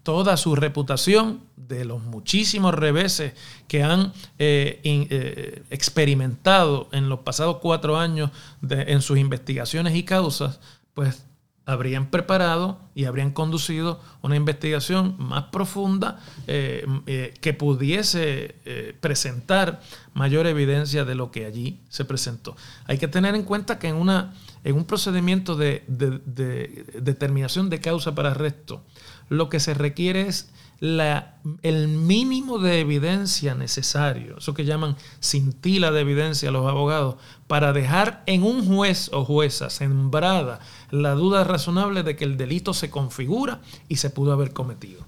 toda 0.02 0.38
su 0.38 0.56
reputación 0.56 1.42
de 1.58 1.84
los 1.84 2.02
muchísimos 2.02 2.74
reveses 2.74 3.34
que 3.68 3.84
han 3.84 4.14
eh, 4.40 4.80
eh, 4.86 5.64
experimentado 5.70 6.88
en 6.94 7.10
los 7.10 7.20
pasados 7.20 7.58
cuatro 7.58 7.98
años 7.98 8.32
en 8.62 9.02
sus 9.02 9.18
investigaciones 9.18 9.96
y 9.96 10.04
causas, 10.04 10.62
pues 10.94 11.26
habrían 11.66 12.10
preparado 12.10 12.80
y 12.94 13.06
habrían 13.06 13.32
conducido 13.32 14.02
una 14.22 14.36
investigación 14.36 15.16
más 15.18 15.46
profunda 15.46 16.20
eh, 16.48 16.86
eh, 17.08 17.34
que 17.40 17.54
pudiese 17.54 18.56
eh, 18.66 18.96
presentar 19.00 19.82
mayor 20.14 20.46
evidencia 20.46 21.06
de 21.06 21.16
lo 21.16 21.32
que 21.32 21.46
allí 21.46 21.80
se 21.90 22.06
presentó. 22.06 22.56
Hay 22.86 22.98
que 22.98 23.08
tener 23.08 23.36
en 23.36 23.44
cuenta 23.44 23.80
que 23.80 23.88
en, 23.88 23.96
una, 23.96 24.34
en 24.64 24.76
un 24.76 24.86
procedimiento 24.86 25.56
de, 25.56 25.84
de 25.88 26.86
determinación 27.02 27.70
de 27.70 27.80
causa 27.80 28.14
para 28.14 28.32
arresto, 28.32 28.84
lo 29.30 29.50
que 29.50 29.60
se 29.60 29.74
requiere 29.74 30.28
es 30.28 30.52
el 30.82 31.88
mínimo 31.88 32.60
de 32.60 32.80
evidencia 32.82 33.56
necesario, 33.56 34.38
eso 34.38 34.54
que 34.54 34.66
llaman 34.66 34.98
cintila 35.22 35.92
de 35.92 36.02
evidencia 36.02 36.52
los 36.52 36.68
abogados, 36.68 37.16
para 37.48 37.74
dejar 37.74 38.24
en 38.26 38.44
un 38.44 38.66
juez 38.66 39.10
o 39.14 39.24
jueza 39.24 39.70
sembrada 39.70 40.60
la 40.92 41.14
duda 41.14 41.44
razonable 41.44 42.04
de 42.04 42.16
que 42.16 42.26
el 42.26 42.38
delito 42.38 42.74
se 42.74 42.90
configura 42.90 43.62
y 43.88 43.98
se 43.98 44.10
pudo 44.10 44.34
haber 44.34 44.52
cometido. 44.52 45.06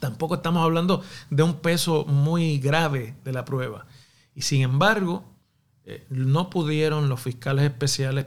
Tampoco 0.00 0.34
estamos 0.34 0.64
hablando 0.64 1.02
de 1.30 1.44
un 1.44 1.60
peso 1.60 2.04
muy 2.06 2.58
grave 2.58 3.14
de 3.24 3.32
la 3.32 3.44
prueba. 3.44 3.86
Y 4.34 4.42
sin 4.42 4.62
embargo, 4.62 5.24
eh, 5.84 6.04
no 6.10 6.50
pudieron 6.50 7.08
los 7.08 7.20
fiscales 7.20 7.64
especiales 7.64 8.26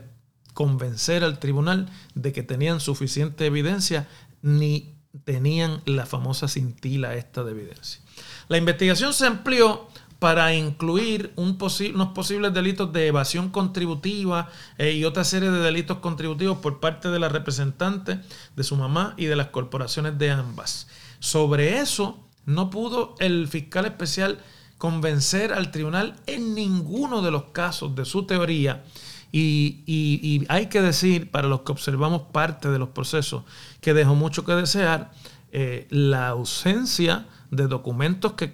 convencer 0.54 1.22
al 1.22 1.38
tribunal 1.38 1.90
de 2.14 2.32
que 2.32 2.42
tenían 2.42 2.80
suficiente 2.80 3.44
evidencia 3.44 4.08
ni 4.40 4.95
tenían 5.24 5.82
la 5.84 6.06
famosa 6.06 6.48
cintila 6.48 7.14
esta 7.14 7.44
de 7.44 7.52
evidencia. 7.52 8.00
La 8.48 8.58
investigación 8.58 9.12
se 9.12 9.26
amplió 9.26 9.88
para 10.18 10.54
incluir 10.54 11.32
unos 11.36 12.08
posibles 12.14 12.54
delitos 12.54 12.92
de 12.92 13.08
evasión 13.08 13.50
contributiva 13.50 14.48
eh, 14.78 14.92
y 14.92 15.04
otra 15.04 15.24
serie 15.24 15.50
de 15.50 15.58
delitos 15.58 15.98
contributivos 15.98 16.58
por 16.58 16.80
parte 16.80 17.10
de 17.10 17.18
la 17.18 17.28
representante, 17.28 18.20
de 18.54 18.64
su 18.64 18.76
mamá 18.76 19.14
y 19.16 19.26
de 19.26 19.36
las 19.36 19.48
corporaciones 19.48 20.18
de 20.18 20.30
ambas. 20.30 20.88
Sobre 21.18 21.80
eso 21.80 22.24
no 22.46 22.70
pudo 22.70 23.14
el 23.18 23.46
fiscal 23.48 23.84
especial 23.84 24.38
convencer 24.78 25.52
al 25.52 25.70
tribunal 25.70 26.16
en 26.26 26.54
ninguno 26.54 27.22
de 27.22 27.30
los 27.30 27.44
casos 27.44 27.94
de 27.94 28.04
su 28.04 28.24
teoría 28.24 28.84
y, 29.32 30.44
hay 30.48 30.66
que 30.66 30.80
decir, 30.80 31.30
para 31.30 31.48
los 31.48 31.62
que 31.62 31.72
observamos 31.72 32.22
parte 32.32 32.70
de 32.70 32.78
los 32.78 32.90
procesos, 32.90 33.44
que 33.80 33.94
dejó 33.94 34.14
mucho 34.14 34.44
que 34.44 34.52
desear 34.52 35.10
eh, 35.52 35.86
la 35.90 36.28
ausencia 36.28 37.26
de 37.50 37.66
documentos 37.66 38.32
que, 38.32 38.52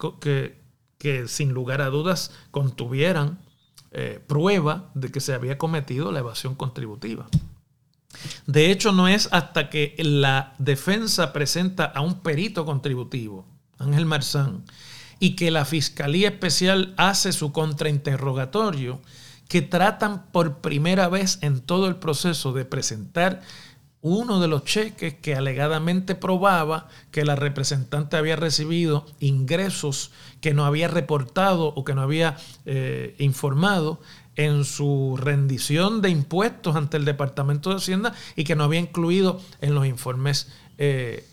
que, 0.98 1.28
sin 1.28 1.52
lugar 1.52 1.80
a 1.82 1.90
dudas 1.90 2.32
contuvieran 2.50 3.38
eh, 3.90 4.22
prueba 4.26 4.90
de 4.94 5.10
que 5.10 5.20
se 5.20 5.34
había 5.34 5.58
cometido 5.58 6.12
la 6.12 6.20
evasión 6.20 6.54
contributiva. 6.54 7.26
De 8.46 8.70
hecho, 8.70 8.92
no 8.92 9.08
es 9.08 9.28
hasta 9.32 9.70
que 9.70 9.94
la 9.98 10.54
defensa 10.58 11.32
presenta 11.32 11.84
a 11.84 12.00
un 12.00 12.20
perito 12.20 12.64
contributivo, 12.64 13.46
Ángel 13.78 14.06
Marzán, 14.06 14.64
y 15.18 15.34
que 15.36 15.50
la 15.50 15.64
Fiscalía 15.64 16.28
Especial 16.28 16.94
hace 16.96 17.32
su 17.32 17.52
contrainterrogatorio, 17.52 19.00
que 19.52 19.60
tratan 19.60 20.24
por 20.32 20.62
primera 20.62 21.10
vez 21.10 21.38
en 21.42 21.60
todo 21.60 21.86
el 21.86 21.96
proceso 21.96 22.54
de 22.54 22.64
presentar 22.64 23.42
uno 24.00 24.40
de 24.40 24.48
los 24.48 24.64
cheques 24.64 25.12
que 25.12 25.34
alegadamente 25.34 26.14
probaba 26.14 26.88
que 27.10 27.26
la 27.26 27.36
representante 27.36 28.16
había 28.16 28.34
recibido 28.34 29.04
ingresos 29.20 30.10
que 30.40 30.54
no 30.54 30.64
había 30.64 30.88
reportado 30.88 31.66
o 31.66 31.84
que 31.84 31.94
no 31.94 32.00
había 32.00 32.38
eh, 32.64 33.14
informado 33.18 34.00
en 34.36 34.64
su 34.64 35.18
rendición 35.20 36.00
de 36.00 36.08
impuestos 36.08 36.74
ante 36.74 36.96
el 36.96 37.04
Departamento 37.04 37.68
de 37.68 37.76
Hacienda 37.76 38.14
y 38.36 38.44
que 38.44 38.56
no 38.56 38.64
había 38.64 38.80
incluido 38.80 39.38
en 39.60 39.74
los 39.74 39.84
informes 39.84 40.50
eh, 40.78 41.28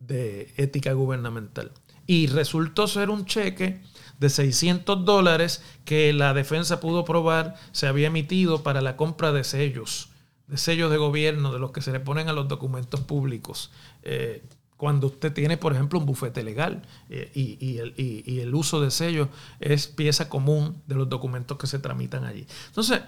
de 0.00 0.52
ética 0.58 0.92
gubernamental. 0.92 1.72
Y 2.06 2.26
resultó 2.26 2.86
ser 2.88 3.08
un 3.08 3.24
cheque 3.24 3.80
de 4.18 4.30
600 4.30 5.04
dólares 5.04 5.62
que 5.84 6.12
la 6.12 6.34
defensa 6.34 6.80
pudo 6.80 7.04
probar 7.04 7.56
se 7.72 7.86
había 7.86 8.08
emitido 8.08 8.62
para 8.62 8.80
la 8.80 8.96
compra 8.96 9.32
de 9.32 9.44
sellos, 9.44 10.08
de 10.46 10.56
sellos 10.56 10.90
de 10.90 10.96
gobierno, 10.96 11.52
de 11.52 11.58
los 11.58 11.72
que 11.72 11.82
se 11.82 11.92
le 11.92 12.00
ponen 12.00 12.28
a 12.28 12.32
los 12.32 12.48
documentos 12.48 13.00
públicos. 13.00 13.70
Eh, 14.02 14.42
cuando 14.76 15.06
usted 15.06 15.32
tiene, 15.32 15.56
por 15.56 15.72
ejemplo, 15.72 15.98
un 15.98 16.06
bufete 16.06 16.42
legal 16.42 16.82
eh, 17.08 17.30
y, 17.34 17.78
el, 17.78 17.94
y, 17.96 18.40
el, 18.40 18.54
uso 18.54 18.80
de 18.80 18.90
sellos 18.90 19.28
es 19.60 19.86
pieza 19.86 20.28
común 20.28 20.82
de 20.86 20.96
los 20.96 21.08
documentos 21.08 21.56
que 21.58 21.66
se 21.66 21.78
tramitan 21.78 22.24
allí. 22.24 22.46
Entonces, 22.66 23.00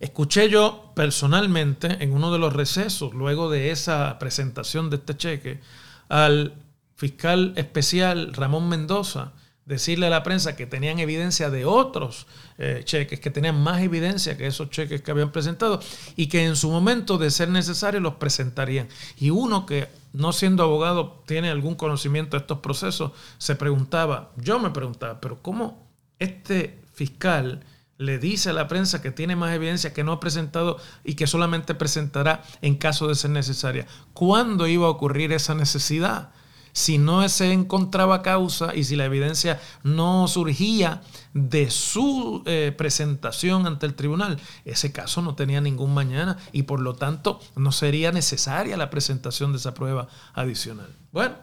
escuché 0.00 0.50
yo 0.50 0.92
personalmente 0.94 2.02
en 2.02 2.12
uno 2.12 2.32
de 2.32 2.38
los 2.38 2.52
recesos, 2.52 3.14
luego 3.14 3.50
de 3.50 3.70
esa 3.70 4.18
presentación 4.18 4.90
de 4.90 4.96
este 4.96 5.16
cheque, 5.16 5.60
al 6.08 6.54
fiscal 6.96 7.52
especial 7.56 8.34
Ramón 8.34 8.68
Mendoza, 8.68 9.32
decirle 9.64 10.06
a 10.06 10.10
la 10.10 10.22
prensa 10.22 10.56
que 10.56 10.66
tenían 10.66 10.98
evidencia 10.98 11.48
de 11.50 11.64
otros 11.64 12.26
eh, 12.58 12.82
cheques, 12.84 13.20
que 13.20 13.30
tenían 13.30 13.62
más 13.62 13.80
evidencia 13.80 14.36
que 14.36 14.46
esos 14.46 14.70
cheques 14.70 15.02
que 15.02 15.10
habían 15.10 15.30
presentado 15.30 15.80
y 16.16 16.26
que 16.26 16.44
en 16.44 16.56
su 16.56 16.70
momento 16.70 17.16
de 17.18 17.30
ser 17.30 17.48
necesario 17.48 18.00
los 18.00 18.14
presentarían. 18.14 18.88
Y 19.18 19.30
uno 19.30 19.64
que 19.66 19.88
no 20.12 20.32
siendo 20.32 20.64
abogado 20.64 21.22
tiene 21.26 21.50
algún 21.50 21.76
conocimiento 21.76 22.36
de 22.36 22.42
estos 22.42 22.58
procesos, 22.58 23.12
se 23.38 23.54
preguntaba, 23.54 24.32
yo 24.36 24.58
me 24.58 24.70
preguntaba, 24.70 25.20
pero 25.20 25.40
¿cómo 25.42 25.86
este 26.18 26.80
fiscal 26.92 27.64
le 27.98 28.18
dice 28.18 28.50
a 28.50 28.52
la 28.52 28.66
prensa 28.66 29.00
que 29.00 29.12
tiene 29.12 29.36
más 29.36 29.54
evidencia 29.54 29.92
que 29.92 30.02
no 30.02 30.12
ha 30.12 30.20
presentado 30.20 30.78
y 31.04 31.14
que 31.14 31.28
solamente 31.28 31.74
presentará 31.74 32.42
en 32.62 32.74
caso 32.74 33.06
de 33.06 33.14
ser 33.14 33.30
necesaria? 33.30 33.86
¿Cuándo 34.12 34.66
iba 34.66 34.86
a 34.86 34.90
ocurrir 34.90 35.32
esa 35.32 35.54
necesidad? 35.54 36.30
Si 36.72 36.98
no 36.98 37.28
se 37.28 37.52
encontraba 37.52 38.22
causa 38.22 38.74
y 38.74 38.84
si 38.84 38.96
la 38.96 39.04
evidencia 39.04 39.60
no 39.82 40.26
surgía 40.28 41.02
de 41.34 41.70
su 41.70 42.42
eh, 42.46 42.74
presentación 42.76 43.66
ante 43.66 43.86
el 43.86 43.94
tribunal, 43.94 44.40
ese 44.64 44.92
caso 44.92 45.22
no 45.22 45.34
tenía 45.34 45.60
ningún 45.60 45.94
mañana 45.94 46.38
y 46.52 46.62
por 46.64 46.80
lo 46.80 46.94
tanto 46.94 47.40
no 47.56 47.72
sería 47.72 48.12
necesaria 48.12 48.76
la 48.76 48.90
presentación 48.90 49.52
de 49.52 49.58
esa 49.58 49.74
prueba 49.74 50.08
adicional. 50.34 50.96
Bueno, 51.12 51.34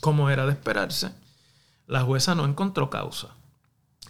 como 0.00 0.30
era 0.30 0.46
de 0.46 0.52
esperarse, 0.52 1.10
la 1.86 2.02
jueza 2.02 2.34
no 2.34 2.44
encontró 2.44 2.90
causa 2.90 3.36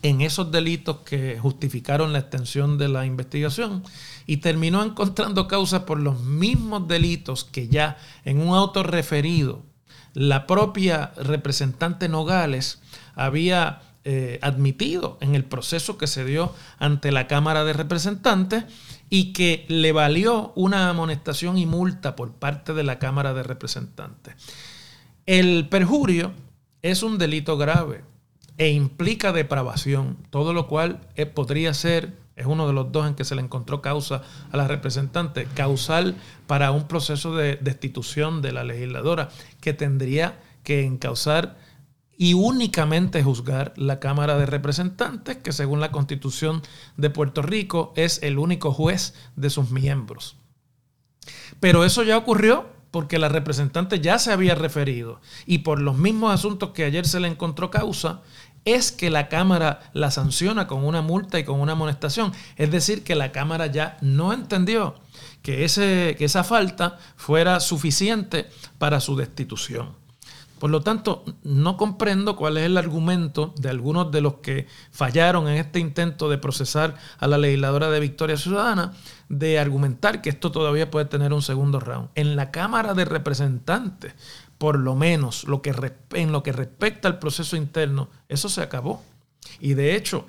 en 0.03 0.21
esos 0.21 0.53
delitos 0.53 0.99
que 0.99 1.39
justificaron 1.39 2.13
la 2.13 2.21
extensión 2.21 2.79
de 2.79 2.89
la 2.89 3.07
investigación 3.07 3.83
y 4.27 4.39
terminó 4.39 4.83
encontrando 4.83 5.49
causa 5.49 5.87
por 5.87 6.01
los 6.01 6.21
mismos 6.21 6.87
delitos 6.87 7.45
que 7.45 7.69
ya 7.69 7.97
en 8.25 8.41
un 8.41 8.55
auto 8.55 8.83
referido 8.83 9.63
la 10.17 10.47
propia 10.47 11.13
representante 11.19 12.09
Nogales 12.09 12.81
había 13.17 13.83
eh, 14.05 14.39
admitido 14.41 15.19
en 15.21 15.35
el 15.35 15.45
proceso 15.45 15.99
que 15.99 16.07
se 16.07 16.25
dio 16.25 16.55
ante 16.79 17.13
la 17.13 17.27
Cámara 17.27 17.65
de 17.65 17.75
Representantes 17.75 18.65
y 19.11 19.35
que 19.35 19.67
le 19.69 19.93
valió 19.93 20.55
una 20.57 20.89
amonestación 20.89 21.59
y 21.59 21.67
multa 21.67 22.17
por 22.17 22.33
parte 22.33 22.73
de 22.73 22.83
la 22.83 22.99
Cámara 22.99 23.35
de 23.35 23.43
Representantes. 23.43 24.35
El 25.27 25.69
perjurio 25.69 26.33
es 26.81 27.03
un 27.03 27.19
delito 27.19 27.59
grave 27.59 28.03
e 28.57 28.71
implica 28.71 29.33
depravación, 29.33 30.17
todo 30.31 30.55
lo 30.55 30.67
cual 30.67 31.01
eh, 31.17 31.27
podría 31.27 31.75
ser 31.75 32.17
es 32.37 32.47
uno 32.47 32.67
de 32.67 32.75
los 32.75 32.93
dos 32.93 33.07
en 33.09 33.15
que 33.15 33.25
se 33.25 33.35
le 33.35 33.41
encontró 33.41 33.81
causa 33.81 34.23
a 34.53 34.57
la 34.57 34.69
representante, 34.69 35.49
causal 35.55 36.17
para 36.47 36.71
un 36.71 36.87
proceso 36.87 37.35
de 37.35 37.57
destitución 37.57 38.43
de 38.43 38.53
la 38.53 38.63
legisladora 38.63 39.31
que 39.61 39.73
tendría 39.73 40.39
que 40.63 40.85
encauzar 40.85 41.57
y 42.19 42.35
únicamente 42.35 43.23
juzgar 43.23 43.73
la 43.77 44.01
Cámara 44.01 44.37
de 44.39 44.47
Representantes, 44.47 45.37
que 45.39 45.53
según 45.53 45.81
la 45.81 45.91
Constitución 45.91 46.63
de 46.97 47.11
Puerto 47.11 47.43
Rico 47.43 47.93
es 47.97 48.23
el 48.23 48.39
único 48.39 48.73
juez 48.73 49.15
de 49.37 49.51
sus 49.51 49.71
miembros. 49.71 50.37
Pero 51.61 51.85
eso 51.85 52.03
ya 52.03 52.17
ocurrió 52.17 52.69
porque 52.91 53.19
la 53.19 53.29
representante 53.29 54.01
ya 54.01 54.19
se 54.19 54.33
había 54.33 54.55
referido 54.55 55.21
y 55.45 55.59
por 55.59 55.81
los 55.81 55.99
mismos 55.99 56.33
asuntos 56.33 56.71
que 56.71 56.85
ayer 56.85 57.07
se 57.07 57.21
le 57.21 57.29
encontró 57.29 57.71
causa, 57.71 58.23
es 58.67 58.93
que 58.93 59.09
la 59.09 59.29
Cámara 59.29 59.81
la 59.95 60.11
sanciona 60.11 60.67
con 60.67 60.85
una 60.85 61.01
multa 61.01 61.39
y 61.39 61.45
con 61.45 61.61
una 61.61 61.73
amonestación. 61.73 62.33
Es 62.57 62.71
decir, 62.71 63.05
que 63.05 63.15
la 63.15 63.33
Cámara 63.33 63.69
ya 63.69 63.97
no 64.03 64.35
entendió 64.35 64.97
que, 65.41 65.65
ese, 65.65 66.17
que 66.19 66.27
esa 66.27 66.45
falta 66.45 66.99
fuera 67.17 67.61
suficiente 67.61 68.51
para 68.79 69.01
su 69.01 69.17
destitución. 69.17 69.95
Por 70.59 70.71
lo 70.71 70.81
tanto, 70.81 71.23
no 71.43 71.77
comprendo 71.77 72.35
cuál 72.35 72.57
es 72.57 72.65
el 72.65 72.79
argumento 72.79 73.53
de 73.59 73.69
algunos 73.69 74.11
de 74.11 74.23
los 74.23 74.35
que 74.37 74.67
fallaron 74.91 75.49
en 75.49 75.59
este 75.59 75.81
intento 75.81 76.31
de 76.31 76.39
procesar 76.39 76.95
a 77.19 77.27
la 77.27 77.37
legisladora 77.37 77.91
de 77.91 78.01
Victoria 78.01 78.39
Ciudadana 78.39 78.93
de 79.29 79.59
argumentar 79.59 80.23
que 80.23 80.31
esto 80.31 80.53
todavía 80.53 80.91
puede 80.91 81.05
tener 81.05 81.35
un 81.35 81.43
segundo 81.43 81.79
round. 81.79 82.09
En 82.15 82.37
la 82.37 82.51
Cámara 82.51 82.95
de 82.95 83.05
Representantes 83.05 84.15
por 84.59 84.79
lo 84.79 84.95
menos 84.95 85.45
lo 85.45 85.63
que, 85.63 85.75
en 86.15 86.33
lo 86.33 86.43
que 86.43 86.53
respecta 86.53 87.09
al 87.09 87.19
proceso 87.19 87.57
interno, 87.57 88.09
eso 88.29 88.49
se 88.49 88.63
acabó. 88.63 89.03
Y 89.61 89.75
de 89.75 89.95
hecho, 89.95 90.27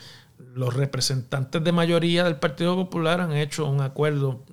los 0.54 0.74
representantes 0.74 1.64
de 1.64 1.72
mayoría 1.72 2.24
del 2.24 2.38
Partido 2.38 2.76
Popular 2.76 3.22
han 3.22 3.34
hecho 3.34 3.66
un 3.66 3.82
acuerdo 3.82 4.44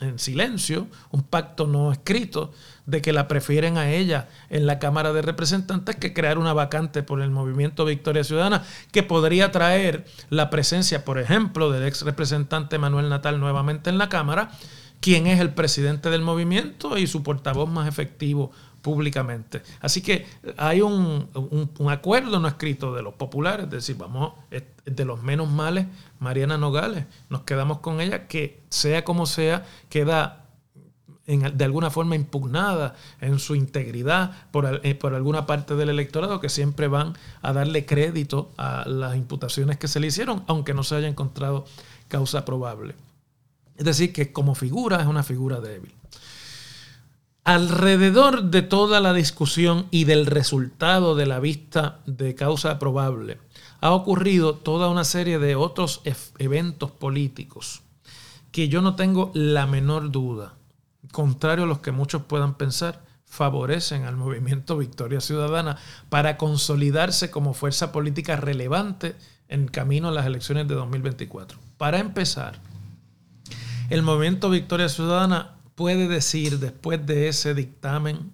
en 0.00 0.18
silencio, 0.18 0.88
un 1.10 1.22
pacto 1.22 1.66
no 1.66 1.92
escrito, 1.92 2.52
de 2.86 3.00
que 3.00 3.12
la 3.12 3.28
prefieren 3.28 3.78
a 3.78 3.90
ella 3.90 4.28
en 4.50 4.66
la 4.66 4.78
Cámara 4.78 5.12
de 5.12 5.22
Representantes 5.22 5.96
que 5.96 6.12
crear 6.12 6.38
una 6.38 6.52
vacante 6.52 7.02
por 7.02 7.20
el 7.20 7.30
movimiento 7.30 7.84
Victoria 7.84 8.24
Ciudadana, 8.24 8.64
que 8.92 9.02
podría 9.02 9.52
traer 9.52 10.04
la 10.28 10.50
presencia, 10.50 11.04
por 11.04 11.18
ejemplo, 11.18 11.70
del 11.70 11.84
ex 11.84 12.02
representante 12.02 12.78
Manuel 12.78 13.08
Natal 13.08 13.38
nuevamente 13.38 13.90
en 13.90 13.98
la 13.98 14.08
Cámara, 14.08 14.50
quien 15.00 15.26
es 15.26 15.40
el 15.40 15.50
presidente 15.54 16.10
del 16.10 16.22
movimiento 16.22 16.98
y 16.98 17.06
su 17.06 17.22
portavoz 17.22 17.68
más 17.68 17.86
efectivo 17.86 18.50
públicamente. 18.86 19.62
Así 19.80 20.00
que 20.00 20.26
hay 20.56 20.80
un, 20.80 21.28
acuerdo 21.90 22.38
no 22.38 22.46
escrito 22.46 22.94
de 22.94 23.02
los 23.02 23.14
populares, 23.14 23.64
es 23.64 23.70
decir, 23.72 23.96
vamos, 23.96 24.34
de 24.84 25.04
los 25.04 25.24
menos 25.24 25.50
males, 25.50 25.86
Mariana 26.20 26.56
Nogales, 26.56 27.04
nos 27.28 27.42
quedamos 27.42 27.80
con 27.80 28.00
ella, 28.00 28.28
que 28.28 28.60
sea 28.68 29.02
como 29.02 29.26
sea, 29.26 29.66
queda 29.88 30.44
de 31.26 31.64
alguna 31.64 31.90
forma 31.90 32.14
impugnada 32.14 32.94
en 33.20 33.40
su 33.40 33.56
integridad 33.56 34.30
eh, 34.84 34.94
por, 34.94 35.14
alguna 35.16 35.46
parte 35.46 35.74
del 35.74 35.88
electorado 35.88 36.40
que 36.40 36.48
siempre 36.48 36.86
van 36.86 37.14
a 37.42 37.52
darle 37.52 37.86
crédito 37.86 38.52
a 38.56 38.88
las 38.88 39.16
imputaciones 39.16 39.78
que 39.78 39.88
se 39.88 39.98
le 39.98 40.06
hicieron, 40.06 40.44
aunque 40.46 40.74
no 40.74 40.84
se 40.84 40.94
haya 40.94 41.08
encontrado 41.08 41.64
causa 42.06 42.44
probable. 42.44 42.94
Es 43.76 43.84
decir, 43.84 44.12
que 44.12 44.32
como 44.32 44.54
figura 44.54 45.00
es 45.00 45.08
una 45.08 45.24
figura 45.24 45.58
débil. 45.58 45.92
Alrededor 47.46 48.50
de 48.50 48.62
toda 48.62 48.98
la 48.98 49.12
discusión 49.12 49.86
y 49.92 50.02
del 50.02 50.26
resultado 50.26 51.14
de 51.14 51.26
la 51.26 51.38
vista 51.38 52.00
de 52.04 52.34
causa 52.34 52.80
probable, 52.80 53.38
ha 53.80 53.92
ocurrido 53.92 54.56
toda 54.56 54.88
una 54.88 55.04
serie 55.04 55.38
de 55.38 55.54
otros 55.54 56.02
eventos 56.38 56.90
políticos 56.90 57.82
que 58.50 58.68
yo 58.68 58.82
no 58.82 58.96
tengo 58.96 59.30
la 59.32 59.68
menor 59.68 60.10
duda, 60.10 60.54
contrario 61.12 61.66
a 61.66 61.68
los 61.68 61.78
que 61.78 61.92
muchos 61.92 62.22
puedan 62.22 62.54
pensar, 62.54 63.04
favorecen 63.26 64.06
al 64.06 64.16
movimiento 64.16 64.76
Victoria 64.76 65.20
Ciudadana 65.20 65.76
para 66.08 66.38
consolidarse 66.38 67.30
como 67.30 67.54
fuerza 67.54 67.92
política 67.92 68.34
relevante 68.34 69.14
en 69.46 69.68
camino 69.68 70.08
a 70.08 70.10
las 70.10 70.26
elecciones 70.26 70.66
de 70.66 70.74
2024. 70.74 71.60
Para 71.78 72.00
empezar, 72.00 72.58
el 73.88 74.02
movimiento 74.02 74.50
Victoria 74.50 74.88
Ciudadana 74.88 75.55
puede 75.76 76.08
decir 76.08 76.58
después 76.58 77.06
de 77.06 77.28
ese 77.28 77.54
dictamen 77.54 78.32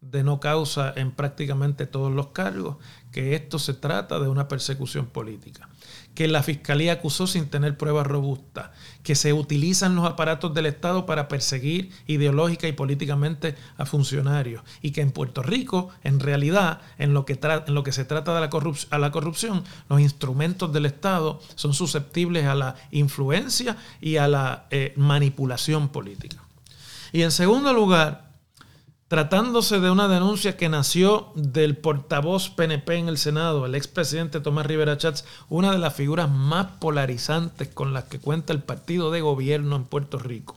de 0.00 0.22
no 0.22 0.38
causa 0.38 0.92
en 0.96 1.10
prácticamente 1.10 1.86
todos 1.86 2.12
los 2.12 2.28
cargos 2.28 2.76
que 3.10 3.34
esto 3.34 3.58
se 3.58 3.74
trata 3.74 4.18
de 4.18 4.28
una 4.28 4.48
persecución 4.48 5.06
política. 5.06 5.68
Que 6.14 6.28
la 6.28 6.42
Fiscalía 6.42 6.94
acusó 6.94 7.26
sin 7.26 7.48
tener 7.48 7.76
pruebas 7.76 8.06
robustas, 8.06 8.70
que 9.02 9.14
se 9.14 9.32
utilizan 9.32 9.96
los 9.96 10.04
aparatos 10.04 10.52
del 10.54 10.66
Estado 10.66 11.06
para 11.06 11.26
perseguir 11.26 11.90
ideológica 12.06 12.68
y 12.68 12.72
políticamente 12.72 13.56
a 13.76 13.86
funcionarios. 13.86 14.62
Y 14.82 14.90
que 14.92 15.00
en 15.00 15.10
Puerto 15.10 15.42
Rico, 15.42 15.90
en 16.02 16.20
realidad, 16.20 16.80
en 16.98 17.14
lo 17.14 17.24
que, 17.24 17.34
se 17.92 18.04
trata 18.04 18.34
de 18.34 18.40
la, 18.40 18.50
a 18.90 18.98
la 18.98 19.10
corrupción, 19.10 19.64
los 19.88 20.00
instrumentos 20.00 20.72
del 20.72 20.86
Estado 20.86 21.40
son 21.54 21.72
susceptibles 21.74 22.46
a 22.46 22.54
la 22.54 22.76
influencia 22.90 23.76
y 24.00 24.16
a 24.16 24.28
la 24.28 24.66
eh, 24.70 24.92
manipulación 24.96 25.88
política. 25.88 26.43
Y 27.14 27.22
en 27.22 27.30
segundo 27.30 27.72
lugar, 27.72 28.32
tratándose 29.06 29.78
de 29.78 29.88
una 29.88 30.08
denuncia 30.08 30.56
que 30.56 30.68
nació 30.68 31.30
del 31.36 31.76
portavoz 31.76 32.50
PNP 32.50 32.96
en 32.96 33.08
el 33.08 33.18
Senado, 33.18 33.66
el 33.66 33.76
expresidente 33.76 34.40
Tomás 34.40 34.66
Rivera 34.66 34.98
Chats, 34.98 35.24
una 35.48 35.70
de 35.70 35.78
las 35.78 35.94
figuras 35.94 36.28
más 36.28 36.66
polarizantes 36.80 37.68
con 37.68 37.92
las 37.92 38.06
que 38.06 38.18
cuenta 38.18 38.52
el 38.52 38.64
partido 38.64 39.12
de 39.12 39.20
gobierno 39.20 39.76
en 39.76 39.84
Puerto 39.84 40.18
Rico. 40.18 40.56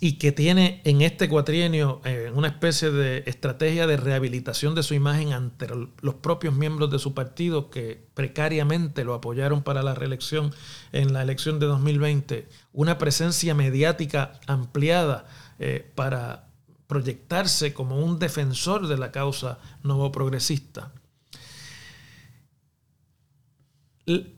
Y 0.00 0.14
que 0.14 0.32
tiene 0.32 0.80
en 0.84 1.02
este 1.02 1.28
cuatrienio 1.28 2.00
eh, 2.04 2.32
una 2.34 2.48
especie 2.48 2.90
de 2.90 3.24
estrategia 3.26 3.86
de 3.86 3.98
rehabilitación 3.98 4.74
de 4.74 4.82
su 4.82 4.94
imagen 4.94 5.34
ante 5.34 5.66
los 5.68 6.14
propios 6.14 6.54
miembros 6.54 6.90
de 6.90 6.98
su 6.98 7.12
partido 7.12 7.68
que 7.68 8.02
precariamente 8.14 9.04
lo 9.04 9.12
apoyaron 9.12 9.62
para 9.62 9.82
la 9.82 9.94
reelección 9.94 10.54
en 10.92 11.12
la 11.12 11.20
elección 11.20 11.58
de 11.58 11.66
2020, 11.66 12.48
una 12.72 12.96
presencia 12.96 13.54
mediática 13.54 14.40
ampliada 14.46 15.26
eh, 15.58 15.90
para 15.94 16.48
proyectarse 16.86 17.74
como 17.74 17.98
un 18.02 18.18
defensor 18.18 18.88
de 18.88 18.96
la 18.96 19.12
causa 19.12 19.58
nuevo 19.82 20.10
progresista. 20.10 20.92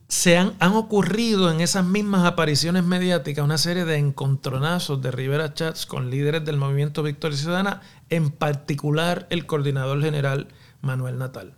Se 0.09 0.37
han, 0.37 0.55
han, 0.59 0.73
ocurrido 0.73 1.51
en 1.51 1.61
esas 1.61 1.85
mismas 1.85 2.27
apariciones 2.27 2.83
mediáticas 2.83 3.45
una 3.45 3.59
serie 3.59 3.85
de 3.85 3.97
encontronazos 3.97 5.01
de 5.01 5.13
Rivera 5.13 5.55
Chats 5.55 5.87
con 5.87 6.11
líderes 6.11 6.45
del 6.45 6.57
movimiento 6.57 7.05
Victoria 7.05 7.39
Ciudadana, 7.39 7.81
en 8.09 8.31
particular 8.31 9.29
el 9.31 9.47
coordinador 9.47 10.03
general 10.03 10.49
Manuel 10.81 11.19
Natal. 11.19 11.55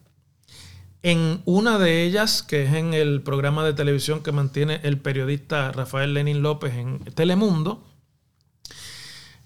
En 1.02 1.42
una 1.46 1.78
de 1.78 2.04
ellas, 2.04 2.42
que 2.42 2.64
es 2.64 2.74
en 2.74 2.94
el 2.94 3.22
programa 3.22 3.64
de 3.64 3.72
televisión 3.72 4.22
que 4.22 4.30
mantiene 4.30 4.80
el 4.84 4.98
periodista 4.98 5.72
Rafael 5.72 6.14
Lenin 6.14 6.42
López 6.42 6.74
en 6.74 7.00
Telemundo, 7.14 7.82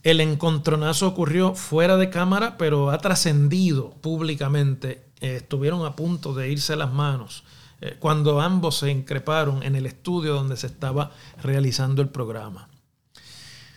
el 0.02 0.20
encontronazo 0.20 1.08
ocurrió 1.08 1.54
fuera 1.54 1.96
de 1.96 2.10
cámara, 2.10 2.58
pero 2.58 2.90
ha 2.90 2.98
trascendido 2.98 3.90
públicamente. 4.02 5.06
Eh, 5.20 5.36
estuvieron 5.36 5.86
a 5.86 5.96
punto 5.96 6.34
de 6.34 6.50
irse 6.50 6.76
las 6.76 6.92
manos 6.92 7.44
eh, 7.80 7.96
cuando 7.98 8.40
ambos 8.40 8.78
se 8.78 8.90
increparon 8.90 9.62
en 9.62 9.76
el 9.76 9.86
estudio 9.86 10.34
donde 10.34 10.56
se 10.56 10.66
estaba 10.66 11.12
realizando 11.42 12.02
el 12.02 12.08
programa. 12.08 12.68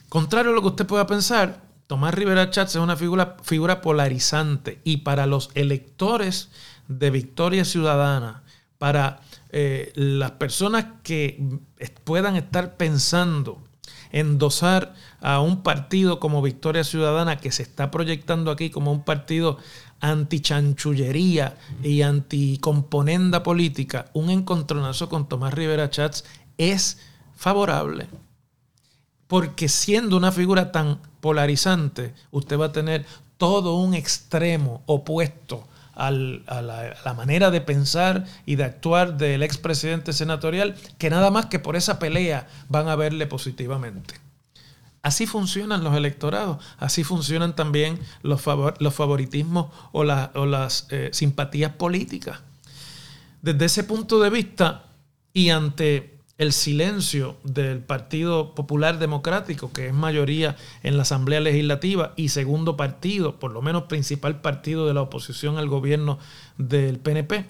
Contrario 0.07 0.51
a 0.51 0.55
lo 0.55 0.62
que 0.62 0.69
usted 0.69 0.88
pueda 0.88 1.05
pensar, 1.05 1.62
Tomás 1.88 2.13
Rivera 2.13 2.49
Chats 2.49 2.75
es 2.75 2.81
una 2.81 2.95
figura, 2.95 3.81
polarizante 3.81 4.79
y 4.83 4.97
para 4.97 5.25
los 5.25 5.49
electores 5.55 6.49
de 6.88 7.09
Victoria 7.09 7.65
Ciudadana, 7.65 8.43
para 8.77 9.21
eh, 9.49 9.91
las 9.95 10.31
personas 10.31 10.85
que 11.03 11.59
puedan 12.03 12.35
estar 12.35 12.77
pensando 12.77 13.62
endosar 14.12 14.93
a 15.21 15.39
un 15.39 15.63
partido 15.63 16.19
como 16.19 16.41
Victoria 16.41 16.83
Ciudadana 16.83 17.38
que 17.38 17.51
se 17.51 17.63
está 17.63 17.91
proyectando 17.91 18.51
aquí 18.51 18.69
como 18.69 18.91
un 18.91 19.03
partido 19.03 19.57
antichanchullería 19.99 21.57
y 21.83 22.01
anticomponenda 22.01 23.43
política, 23.43 24.05
un 24.13 24.29
encontronazo 24.29 25.09
con 25.09 25.27
Tomás 25.27 25.53
Rivera 25.53 25.89
Chats 25.89 26.25
es 26.57 26.99
favorable. 27.35 28.07
Porque 29.27 29.69
siendo 29.69 30.17
una 30.17 30.31
figura 30.31 30.71
tan 30.71 30.99
polarizante, 31.21 32.13
usted 32.31 32.59
va 32.59 32.67
a 32.67 32.71
tener 32.71 33.05
todo 33.38 33.75
un 33.75 33.93
extremo 33.93 34.83
opuesto 34.85 35.67
a, 35.93 36.12
la, 36.12 36.95
la, 37.03 37.13
manera 37.13 37.51
de 37.51 37.62
pensar 37.62 38.25
y 38.45 38.55
de 38.55 38.63
actuar 38.63 39.17
del 39.17 39.43
expresidente 39.43 40.13
senatorial, 40.13 40.75
que 40.97 41.09
nada 41.09 41.29
más 41.29 41.47
que 41.47 41.59
por 41.59 41.75
esa 41.75 41.99
pelea 41.99 42.47
van 42.69 42.88
a 42.88 42.95
verle 42.95 43.27
positivamente. 43.27 44.15
Así 45.01 45.25
funcionan 45.25 45.83
los 45.83 45.95
electorados, 45.95 46.63
así 46.77 47.03
funcionan 47.03 47.55
también 47.55 47.99
los, 48.21 48.41
favoritismos 48.41 49.67
o, 49.91 50.01
o 50.01 50.45
las 50.45 50.88
eh, 50.89 51.09
simpatías 51.13 51.73
políticas. 51.73 52.39
Desde 53.41 53.65
ese 53.65 53.83
punto 53.85 54.19
de 54.19 54.29
vista 54.29 54.83
y 55.33 55.49
ante 55.51 56.19
el 56.39 56.53
silencio 56.53 57.35
del 57.43 57.79
Partido 57.79 58.55
Popular 58.55 58.97
Democrático, 58.97 59.71
que 59.73 59.88
es 59.88 59.93
mayoría 59.93 60.55
en 60.83 60.95
la 60.95 61.03
Asamblea 61.03 61.41
Legislativa 61.41 62.13
y 62.15 62.29
segundo 62.29 62.77
partido, 62.77 63.39
por 63.39 63.51
lo 63.51 63.62
menos 63.62 63.83
principal 63.83 64.39
partido 64.39 64.88
de 64.88 64.93
la 64.93 65.01
oposición 65.01 65.57
al 65.57 65.67
gobierno 65.67 66.17
del 66.57 66.97
PNP, 66.97 67.45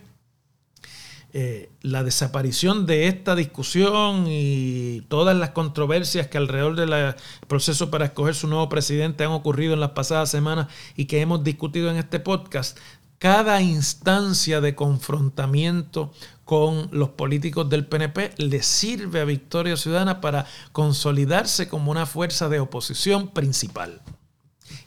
eh, 1.32 1.70
la 1.84 2.04
desaparición 2.04 2.88
de 2.88 3.08
esta 3.08 3.36
discusión 3.36 4.26
y 4.28 5.02
todas 5.10 5.38
las 5.38 5.52
controversias 5.52 6.26
que 6.26 6.40
alrededor 6.40 6.76
del 6.76 7.16
proceso 7.48 7.92
para 7.92 8.06
escoger 8.06 8.34
su 8.34 8.48
nuevo 8.48 8.68
presidente 8.68 9.26
han 9.26 9.32
ocurrido 9.32 9.76
en 9.76 9.80
las 9.80 9.92
pasadas 9.92 10.32
semanas 10.32 10.68
y 10.96 11.06
que 11.06 11.22
hemos 11.22 11.44
discutido 11.44 11.92
en 11.92 11.98
este 11.98 12.20
podcast, 12.20 12.80
cada 13.20 13.62
instancia 13.62 14.60
de 14.60 14.74
confrontamiento 14.74 16.12
con 16.46 16.90
los 16.92 17.10
políticos 17.10 17.70
del 17.70 17.86
PNP 17.86 18.34
le 18.38 18.64
sirve 18.64 19.22
a 19.22 19.26
Victoria 19.26 19.78
Ciudadana 19.78 20.22
para 20.22 20.48
consolidarse 20.72 21.68
como 21.68 21.92
una 21.92 22.08
fuerza 22.08 22.50
de 22.50 22.60
oposición 22.60 23.28
principal. 23.28 24.02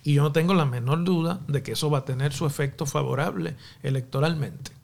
Y 0.02 0.14
yo 0.14 0.22
no 0.22 0.32
tengo 0.32 0.54
la 0.54 0.64
menor 0.64 1.04
duda 1.04 1.38
de 1.46 1.62
que 1.62 1.72
eso 1.72 1.88
va 1.88 1.98
a 1.98 2.04
tener 2.04 2.32
su 2.32 2.46
efecto 2.46 2.84
favorable 2.84 3.54
electoralmente 3.84 4.81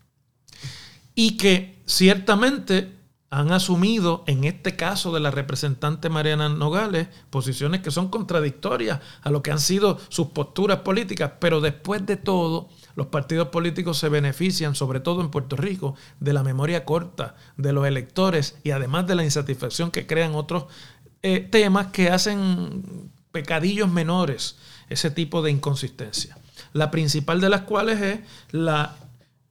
y 1.19 1.37
que 1.37 1.83
ciertamente 1.85 2.95
han 3.29 3.51
asumido, 3.51 4.23
en 4.29 4.45
este 4.45 4.77
caso 4.77 5.13
de 5.13 5.19
la 5.19 5.33
representante 5.33 6.09
Mariana 6.09 6.49
Nogales, 6.49 7.09
posiciones 7.29 7.81
que 7.81 7.91
son 7.91 8.07
contradictorias 8.07 9.01
a 9.23 9.31
lo 9.31 9.43
que 9.43 9.51
han 9.51 9.59
sido 9.59 9.99
sus 10.11 10.29
posturas 10.29 10.83
políticas, 10.83 11.33
pero 11.41 11.61
después 11.61 12.07
de 12.07 12.19
todo, 12.19 12.69
los 12.95 13.09
partidos 13.09 13.49
políticos 13.49 13.99
se 13.99 14.09
benefician, 14.09 14.77
sobre 14.77 15.01
todo 15.01 15.21
en 15.21 15.33
Puerto 15.33 15.57
Rico, 15.57 15.97
de 16.21 16.33
la 16.33 16.45
memoria 16.45 16.85
corta 16.85 17.35
de 17.57 17.73
los 17.73 17.85
electores 17.85 18.57
y 18.63 18.71
además 18.71 19.09
de 19.09 19.17
la 19.17 19.25
insatisfacción 19.25 19.91
que 19.91 20.07
crean 20.07 20.37
otros 20.37 20.67
eh, 21.23 21.41
temas 21.41 21.89
que 21.89 22.11
hacen 22.11 23.11
pecadillos 23.33 23.91
menores, 23.91 24.57
ese 24.89 25.11
tipo 25.11 25.43
de 25.43 25.51
inconsistencia. 25.51 26.39
La 26.75 26.93
principal 26.93 27.41
de 27.41 27.49
las 27.49 27.63
cuales 27.63 28.01
es 28.01 28.21
la 28.53 28.95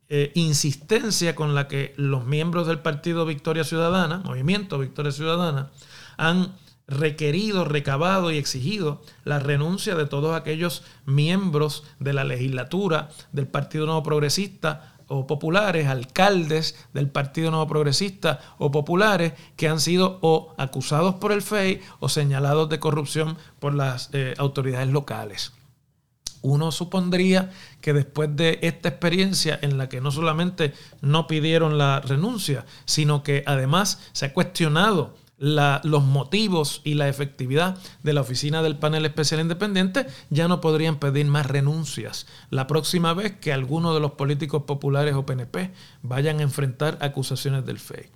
eh, 0.09 0.31
insistencia 0.35 1.35
con 1.35 1.53
la 1.53 1.67
que 1.67 1.93
los 1.97 2.25
miembros 2.25 2.67
del 2.67 2.79
Partido 2.79 3.25
Victoria 3.25 3.63
Ciudadana, 3.63 4.19
Movimiento 4.19 4.79
Victoria 4.79 5.11
Ciudadana, 5.11 5.69
han 6.15 6.53
requerido, 6.87 7.65
recabado 7.65 8.31
y 8.31 8.37
exigido 8.37 9.01
la 9.25 9.39
renuncia 9.39 9.95
de 9.95 10.05
todos 10.05 10.35
aquellos 10.35 10.83
miembros 11.05 11.83
de 11.99 12.13
la 12.13 12.23
legislatura 12.23 13.09
del 13.33 13.47
Partido 13.47 13.85
Nuevo 13.85 14.03
Progresista 14.03 14.93
o 15.07 15.27
populares, 15.27 15.87
alcaldes 15.87 16.75
del 16.93 17.09
Partido 17.09 17.51
Nuevo 17.51 17.67
Progresista 17.67 18.39
o 18.57 18.71
populares 18.71 19.33
que 19.57 19.67
han 19.67 19.81
sido 19.81 20.19
o 20.21 20.53
acusados 20.57 21.15
por 21.15 21.33
el 21.33 21.41
FEI 21.41 21.81
o 21.99 22.07
señalados 22.07 22.69
de 22.69 22.79
corrupción 22.79 23.37
por 23.59 23.73
las 23.73 24.09
eh, 24.13 24.33
autoridades 24.37 24.87
locales 24.87 25.56
uno 26.41 26.71
supondría 26.71 27.51
que 27.81 27.93
después 27.93 28.35
de 28.35 28.59
esta 28.61 28.89
experiencia 28.89 29.57
en 29.61 29.77
la 29.77 29.89
que 29.89 30.01
no 30.01 30.11
solamente 30.11 30.73
no 31.01 31.27
pidieron 31.27 31.77
la 31.77 31.99
renuncia, 32.01 32.65
sino 32.85 33.23
que 33.23 33.43
además 33.45 33.99
se 34.13 34.25
ha 34.25 34.33
cuestionado 34.33 35.15
los 35.37 36.03
motivos 36.03 36.81
y 36.83 36.95
la 36.95 37.07
efectividad 37.07 37.77
de 38.01 38.13
la 38.13 38.21
oficina 38.21 38.63
del 38.63 38.77
panel 38.77 39.05
especial 39.05 39.39
independiente, 39.39 40.07
ya 40.31 40.47
no 40.47 40.61
podrían 40.61 40.97
pedir 40.97 41.27
más 41.27 41.45
renuncias 41.45 42.25
la 42.49 42.65
próxima 42.65 43.13
vez 43.13 43.33
que 43.39 43.53
alguno 43.53 43.93
de 43.93 43.99
los 43.99 44.13
políticos 44.13 44.63
populares 44.63 45.13
o 45.13 45.25
PNP 45.25 45.71
vayan 46.01 46.39
a 46.39 46.43
enfrentar 46.43 46.97
acusaciones 47.01 47.65
del 47.65 47.77
FEI. 47.77 48.09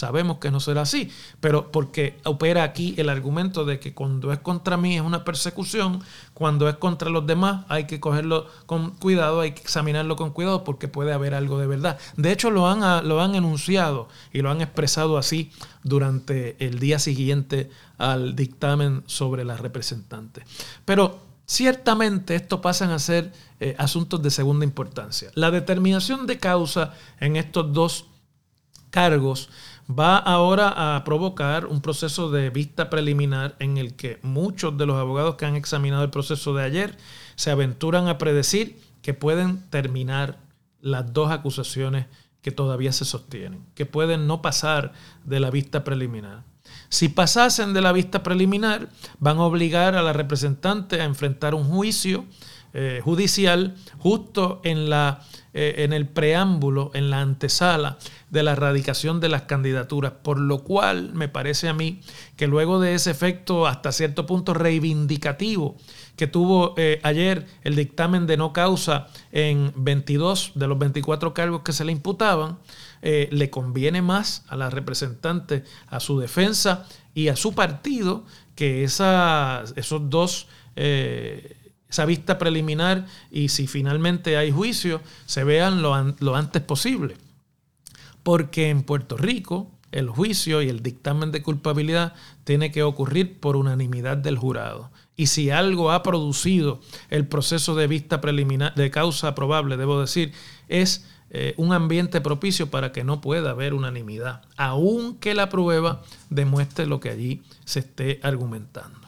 Sabemos 0.00 0.38
que 0.38 0.50
no 0.50 0.60
será 0.60 0.80
así, 0.80 1.10
pero 1.40 1.70
porque 1.70 2.18
opera 2.24 2.62
aquí 2.62 2.94
el 2.96 3.10
argumento 3.10 3.66
de 3.66 3.78
que 3.78 3.92
cuando 3.92 4.32
es 4.32 4.38
contra 4.38 4.78
mí 4.78 4.96
es 4.96 5.02
una 5.02 5.24
persecución, 5.24 6.02
cuando 6.32 6.70
es 6.70 6.76
contra 6.76 7.10
los 7.10 7.26
demás 7.26 7.66
hay 7.68 7.84
que 7.84 8.00
cogerlo 8.00 8.46
con 8.64 8.92
cuidado, 8.92 9.42
hay 9.42 9.52
que 9.52 9.60
examinarlo 9.60 10.16
con 10.16 10.30
cuidado 10.30 10.64
porque 10.64 10.88
puede 10.88 11.12
haber 11.12 11.34
algo 11.34 11.58
de 11.58 11.66
verdad. 11.66 11.98
De 12.16 12.32
hecho 12.32 12.50
lo 12.50 12.66
han, 12.66 12.82
ah, 12.82 13.02
lo 13.02 13.20
han 13.20 13.34
enunciado 13.34 14.08
y 14.32 14.40
lo 14.40 14.50
han 14.50 14.62
expresado 14.62 15.18
así 15.18 15.50
durante 15.84 16.56
el 16.64 16.78
día 16.78 16.98
siguiente 16.98 17.68
al 17.98 18.34
dictamen 18.34 19.02
sobre 19.04 19.44
la 19.44 19.58
representante. 19.58 20.44
Pero 20.86 21.20
ciertamente 21.44 22.36
esto 22.36 22.62
pasan 22.62 22.88
a 22.90 22.98
ser 22.98 23.34
eh, 23.60 23.74
asuntos 23.76 24.22
de 24.22 24.30
segunda 24.30 24.64
importancia. 24.64 25.30
La 25.34 25.50
determinación 25.50 26.26
de 26.26 26.38
causa 26.38 26.94
en 27.20 27.36
estos 27.36 27.70
dos 27.74 28.06
cargos 28.90 29.48
va 29.90 30.18
ahora 30.18 30.96
a 30.96 31.04
provocar 31.04 31.66
un 31.66 31.80
proceso 31.80 32.30
de 32.30 32.50
vista 32.50 32.90
preliminar 32.90 33.56
en 33.58 33.76
el 33.76 33.94
que 33.94 34.18
muchos 34.22 34.76
de 34.78 34.86
los 34.86 34.96
abogados 34.96 35.34
que 35.34 35.46
han 35.46 35.56
examinado 35.56 36.04
el 36.04 36.10
proceso 36.10 36.54
de 36.54 36.64
ayer 36.64 36.96
se 37.34 37.50
aventuran 37.50 38.08
a 38.08 38.18
predecir 38.18 38.78
que 39.02 39.14
pueden 39.14 39.68
terminar 39.70 40.38
las 40.80 41.12
dos 41.12 41.30
acusaciones 41.30 42.06
que 42.42 42.52
todavía 42.52 42.92
se 42.92 43.04
sostienen, 43.04 43.66
que 43.74 43.86
pueden 43.86 44.26
no 44.26 44.42
pasar 44.42 44.92
de 45.24 45.40
la 45.40 45.50
vista 45.50 45.84
preliminar. 45.84 46.44
Si 46.88 47.08
pasasen 47.08 47.72
de 47.74 47.80
la 47.80 47.92
vista 47.92 48.22
preliminar, 48.22 48.88
van 49.18 49.38
a 49.38 49.42
obligar 49.42 49.94
a 49.94 50.02
la 50.02 50.12
representante 50.12 51.00
a 51.00 51.04
enfrentar 51.04 51.54
un 51.54 51.64
juicio 51.64 52.24
eh, 52.72 53.00
judicial 53.02 53.74
justo 53.98 54.60
en, 54.62 54.88
la, 54.88 55.22
eh, 55.52 55.76
en 55.78 55.92
el 55.92 56.06
preámbulo, 56.06 56.92
en 56.94 57.10
la 57.10 57.20
antesala 57.20 57.98
de 58.30 58.44
la 58.44 58.52
erradicación 58.52 59.18
de 59.18 59.28
las 59.28 59.42
candidaturas, 59.42 60.12
por 60.22 60.38
lo 60.38 60.62
cual 60.62 61.12
me 61.12 61.28
parece 61.28 61.68
a 61.68 61.74
mí 61.74 62.00
que 62.36 62.46
luego 62.46 62.78
de 62.78 62.94
ese 62.94 63.10
efecto 63.10 63.66
hasta 63.66 63.90
cierto 63.90 64.26
punto 64.26 64.54
reivindicativo 64.54 65.76
que 66.14 66.28
tuvo 66.28 66.74
eh, 66.76 67.00
ayer 67.02 67.46
el 67.64 67.74
dictamen 67.74 68.28
de 68.28 68.36
no 68.36 68.52
causa 68.52 69.08
en 69.32 69.72
22 69.74 70.52
de 70.54 70.68
los 70.68 70.78
24 70.78 71.34
cargos 71.34 71.62
que 71.62 71.72
se 71.72 71.84
le 71.84 71.92
imputaban, 71.92 72.58
le 73.02 73.48
conviene 73.48 74.02
más 74.02 74.44
a 74.48 74.56
la 74.56 74.68
representante, 74.68 75.64
a 75.88 76.00
su 76.00 76.20
defensa 76.20 76.86
y 77.14 77.28
a 77.28 77.36
su 77.36 77.54
partido 77.54 78.24
que 78.54 78.84
esos 78.84 80.10
dos 80.10 80.48
esa 81.90 82.06
vista 82.06 82.38
preliminar 82.38 83.06
y 83.30 83.48
si 83.48 83.66
finalmente 83.66 84.36
hay 84.36 84.52
juicio, 84.52 85.00
se 85.26 85.44
vean 85.44 85.82
lo, 85.82 85.94
antes 86.34 86.62
posible. 86.62 87.16
Porque 88.22 88.70
en 88.70 88.82
Puerto 88.82 89.16
Rico 89.16 89.70
el 89.92 90.08
juicio 90.08 90.62
y 90.62 90.68
el 90.68 90.84
dictamen 90.84 91.32
de 91.32 91.42
culpabilidad 91.42 92.14
tiene 92.44 92.70
que 92.70 92.84
ocurrir 92.84 93.40
por 93.40 93.56
unanimidad 93.56 94.16
del 94.16 94.38
jurado. 94.38 94.90
Y 95.16 95.26
si 95.26 95.50
algo 95.50 95.90
ha 95.90 96.04
producido 96.04 96.80
el 97.10 97.26
proceso 97.26 97.74
de 97.74 97.88
vista 97.88 98.20
preliminar, 98.20 98.74
de 98.76 98.90
causa 98.90 99.34
probable, 99.34 99.76
debo 99.76 100.00
decir, 100.00 100.32
es 100.68 101.06
eh, 101.30 101.54
un 101.56 101.72
ambiente 101.72 102.20
propicio 102.20 102.70
para 102.70 102.92
que 102.92 103.02
no 103.02 103.20
pueda 103.20 103.50
haber 103.50 103.74
unanimidad, 103.74 104.42
aunque 104.56 105.34
la 105.34 105.48
prueba 105.48 106.02
demuestre 106.28 106.86
lo 106.86 107.00
que 107.00 107.10
allí 107.10 107.42
se 107.64 107.80
esté 107.80 108.20
argumentando. 108.22 109.00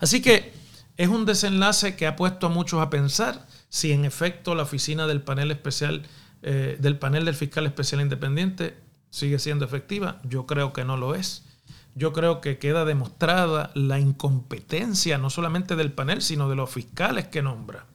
Así 0.00 0.20
que 0.20 0.61
es 1.02 1.08
un 1.08 1.26
desenlace 1.26 1.96
que 1.96 2.06
ha 2.06 2.14
puesto 2.14 2.46
a 2.46 2.48
muchos 2.48 2.80
a 2.80 2.88
pensar 2.88 3.44
si 3.68 3.90
en 3.90 4.04
efecto 4.04 4.54
la 4.54 4.62
oficina 4.62 5.08
del 5.08 5.20
panel 5.20 5.50
especial, 5.50 6.02
eh, 6.42 6.76
del 6.78 6.96
panel 6.96 7.24
del 7.24 7.34
fiscal 7.34 7.66
especial 7.66 8.00
independiente 8.00 8.76
sigue 9.10 9.40
siendo 9.40 9.64
efectiva. 9.64 10.20
Yo 10.22 10.46
creo 10.46 10.72
que 10.72 10.84
no 10.84 10.96
lo 10.96 11.16
es. 11.16 11.44
yo 11.96 12.12
creo 12.12 12.40
que 12.40 12.58
queda 12.58 12.84
demostrada 12.84 13.72
la 13.74 13.98
incompetencia 13.98 15.18
no 15.18 15.28
solamente 15.28 15.74
del 15.74 15.90
panel, 15.90 16.22
sino 16.22 16.48
de 16.48 16.54
los 16.54 16.70
fiscales 16.70 17.26
que 17.26 17.42
nombra. 17.42 17.86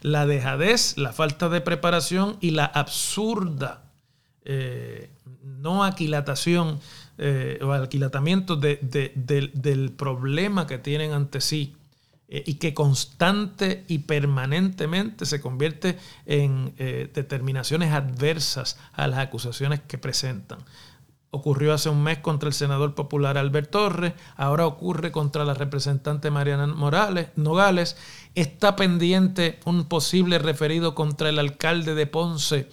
La 0.00 0.24
dejadez, 0.24 0.96
la 0.96 1.12
falta 1.12 1.50
de 1.50 1.60
preparación 1.60 2.38
y 2.40 2.52
la 2.52 2.64
absurda 2.64 3.84
eh, 4.46 5.10
no 5.42 5.84
aquilatación 5.84 6.80
eh, 7.18 7.58
o 7.62 7.72
alquilatamiento 7.72 8.56
del 8.56 9.92
problema 9.94 10.66
que 10.66 10.78
tienen 10.78 11.12
ante 11.12 11.42
sí 11.42 11.76
eh, 12.28 12.42
y 12.46 12.54
que 12.54 12.74
constante 12.74 13.84
y 13.88 13.98
permanentemente 14.00 15.26
se 15.26 15.40
convierte 15.40 15.98
en 16.26 16.74
determinaciones 16.76 17.92
adversas 17.92 18.78
a 18.92 19.06
las 19.06 19.20
acusaciones 19.20 19.80
que 19.80 19.98
presentan. 19.98 20.58
Ocurrió 21.30 21.74
hace 21.74 21.90
un 21.90 22.02
mes 22.02 22.18
contra 22.18 22.48
el 22.48 22.54
senador 22.54 22.94
popular 22.94 23.36
Albert 23.36 23.70
Torres, 23.70 24.14
ahora 24.36 24.66
ocurre 24.66 25.12
contra 25.12 25.44
la 25.44 25.52
representante 25.54 26.30
Mariana 26.30 26.66
Morales, 26.68 27.28
Nogales, 27.36 27.96
está 28.34 28.74
pendiente 28.74 29.60
un 29.66 29.84
posible 29.84 30.38
referido 30.38 30.94
contra 30.94 31.28
el 31.28 31.38
alcalde 31.38 31.94
de 31.94 32.06
Ponce, 32.06 32.70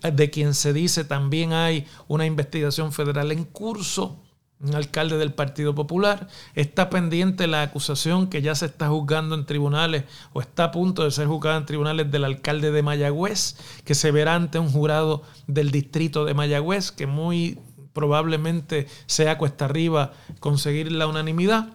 de 0.00 0.30
quien 0.30 0.54
se 0.54 0.72
dice 0.72 1.04
también 1.04 1.52
hay 1.52 1.86
una 2.08 2.26
investigación 2.26 2.92
federal 2.92 3.32
en 3.32 3.44
curso, 3.44 4.22
un 4.60 4.74
alcalde 4.74 5.18
del 5.18 5.34
Partido 5.34 5.74
Popular, 5.74 6.28
está 6.54 6.88
pendiente 6.88 7.46
la 7.46 7.62
acusación 7.62 8.28
que 8.28 8.42
ya 8.42 8.54
se 8.54 8.66
está 8.66 8.88
juzgando 8.88 9.34
en 9.34 9.44
tribunales 9.44 10.04
o 10.32 10.40
está 10.40 10.64
a 10.64 10.70
punto 10.70 11.04
de 11.04 11.10
ser 11.10 11.26
juzgada 11.26 11.58
en 11.58 11.66
tribunales 11.66 12.10
del 12.10 12.24
alcalde 12.24 12.70
de 12.70 12.82
Mayagüez, 12.82 13.56
que 13.84 13.94
se 13.94 14.10
verá 14.10 14.34
ante 14.34 14.58
un 14.58 14.70
jurado 14.70 15.22
del 15.46 15.70
distrito 15.70 16.24
de 16.24 16.34
Mayagüez, 16.34 16.90
que 16.90 17.06
muy 17.06 17.58
probablemente 17.92 18.86
sea 19.06 19.38
cuesta 19.38 19.66
arriba 19.66 20.12
conseguir 20.40 20.92
la 20.92 21.06
unanimidad. 21.06 21.68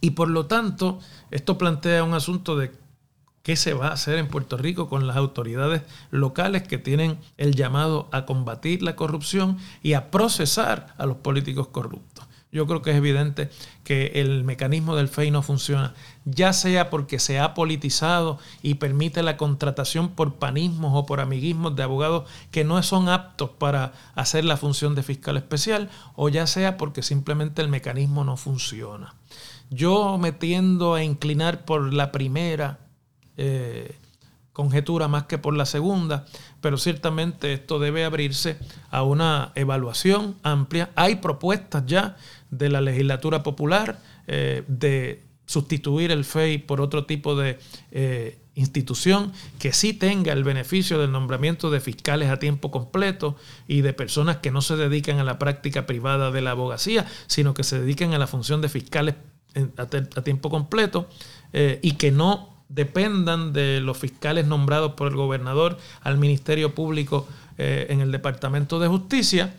Y 0.00 0.10
por 0.10 0.28
lo 0.28 0.46
tanto, 0.46 0.98
esto 1.30 1.56
plantea 1.56 2.04
un 2.04 2.14
asunto 2.14 2.56
de 2.56 2.72
qué 3.46 3.54
se 3.54 3.74
va 3.74 3.86
a 3.86 3.92
hacer 3.92 4.18
en 4.18 4.26
Puerto 4.26 4.56
Rico 4.56 4.88
con 4.88 5.06
las 5.06 5.16
autoridades 5.16 5.82
locales 6.10 6.64
que 6.64 6.78
tienen 6.78 7.16
el 7.36 7.54
llamado 7.54 8.08
a 8.10 8.26
combatir 8.26 8.82
la 8.82 8.96
corrupción 8.96 9.58
y 9.84 9.92
a 9.92 10.10
procesar 10.10 10.94
a 10.98 11.06
los 11.06 11.18
políticos 11.18 11.68
corruptos. 11.68 12.26
Yo 12.50 12.66
creo 12.66 12.82
que 12.82 12.90
es 12.90 12.96
evidente 12.96 13.48
que 13.84 14.06
el 14.16 14.42
mecanismo 14.42 14.96
del 14.96 15.06
FEI 15.06 15.30
no 15.30 15.42
funciona, 15.42 15.94
ya 16.24 16.52
sea 16.52 16.90
porque 16.90 17.20
se 17.20 17.38
ha 17.38 17.54
politizado 17.54 18.40
y 18.62 18.74
permite 18.74 19.22
la 19.22 19.36
contratación 19.36 20.08
por 20.08 20.40
panismos 20.40 20.90
o 20.96 21.06
por 21.06 21.20
amiguismos 21.20 21.76
de 21.76 21.84
abogados 21.84 22.28
que 22.50 22.64
no 22.64 22.82
son 22.82 23.08
aptos 23.08 23.50
para 23.50 23.92
hacer 24.16 24.44
la 24.44 24.56
función 24.56 24.96
de 24.96 25.04
fiscal 25.04 25.36
especial, 25.36 25.88
o 26.16 26.28
ya 26.28 26.48
sea 26.48 26.76
porque 26.76 27.04
simplemente 27.04 27.62
el 27.62 27.68
mecanismo 27.68 28.24
no 28.24 28.36
funciona. 28.36 29.14
Yo 29.70 30.18
me 30.18 30.32
tiendo 30.32 30.94
a 30.94 31.04
inclinar 31.04 31.64
por 31.64 31.94
la 31.94 32.10
primera 32.10 32.80
eh, 33.36 33.94
conjetura 34.56 35.06
más 35.06 35.24
que 35.24 35.36
por 35.36 35.54
la 35.54 35.66
segunda, 35.66 36.24
pero 36.62 36.78
ciertamente 36.78 37.52
esto 37.52 37.78
debe 37.78 38.06
abrirse 38.06 38.56
a 38.90 39.02
una 39.02 39.52
evaluación 39.54 40.36
amplia. 40.42 40.88
Hay 40.94 41.16
propuestas 41.16 41.84
ya 41.84 42.16
de 42.50 42.70
la 42.70 42.80
legislatura 42.80 43.42
popular 43.42 44.00
eh, 44.26 44.64
de 44.66 45.22
sustituir 45.44 46.10
el 46.10 46.24
FEI 46.24 46.56
por 46.56 46.80
otro 46.80 47.04
tipo 47.04 47.36
de 47.36 47.58
eh, 47.90 48.38
institución 48.54 49.30
que 49.58 49.74
sí 49.74 49.92
tenga 49.92 50.32
el 50.32 50.42
beneficio 50.42 50.98
del 50.98 51.12
nombramiento 51.12 51.70
de 51.70 51.80
fiscales 51.80 52.30
a 52.30 52.38
tiempo 52.38 52.70
completo 52.70 53.36
y 53.68 53.82
de 53.82 53.92
personas 53.92 54.38
que 54.38 54.50
no 54.50 54.62
se 54.62 54.76
dedican 54.76 55.18
a 55.18 55.24
la 55.24 55.38
práctica 55.38 55.84
privada 55.84 56.30
de 56.30 56.40
la 56.40 56.52
abogacía, 56.52 57.04
sino 57.26 57.52
que 57.52 57.62
se 57.62 57.78
dediquen 57.78 58.14
a 58.14 58.18
la 58.18 58.26
función 58.26 58.62
de 58.62 58.70
fiscales 58.70 59.16
a, 59.76 60.22
tiempo 60.22 60.48
completo 60.48 61.10
y 61.52 61.92
que 61.92 62.10
no 62.10 62.55
dependan 62.68 63.52
de 63.52 63.80
los 63.80 63.98
fiscales 63.98 64.46
nombrados 64.46 64.92
por 64.92 65.08
el 65.08 65.16
gobernador 65.16 65.78
al 66.02 66.18
Ministerio 66.18 66.74
Público 66.74 67.28
eh, 67.58 67.86
en 67.90 68.00
el 68.00 68.12
Departamento 68.12 68.78
de 68.78 68.88
Justicia. 68.88 69.54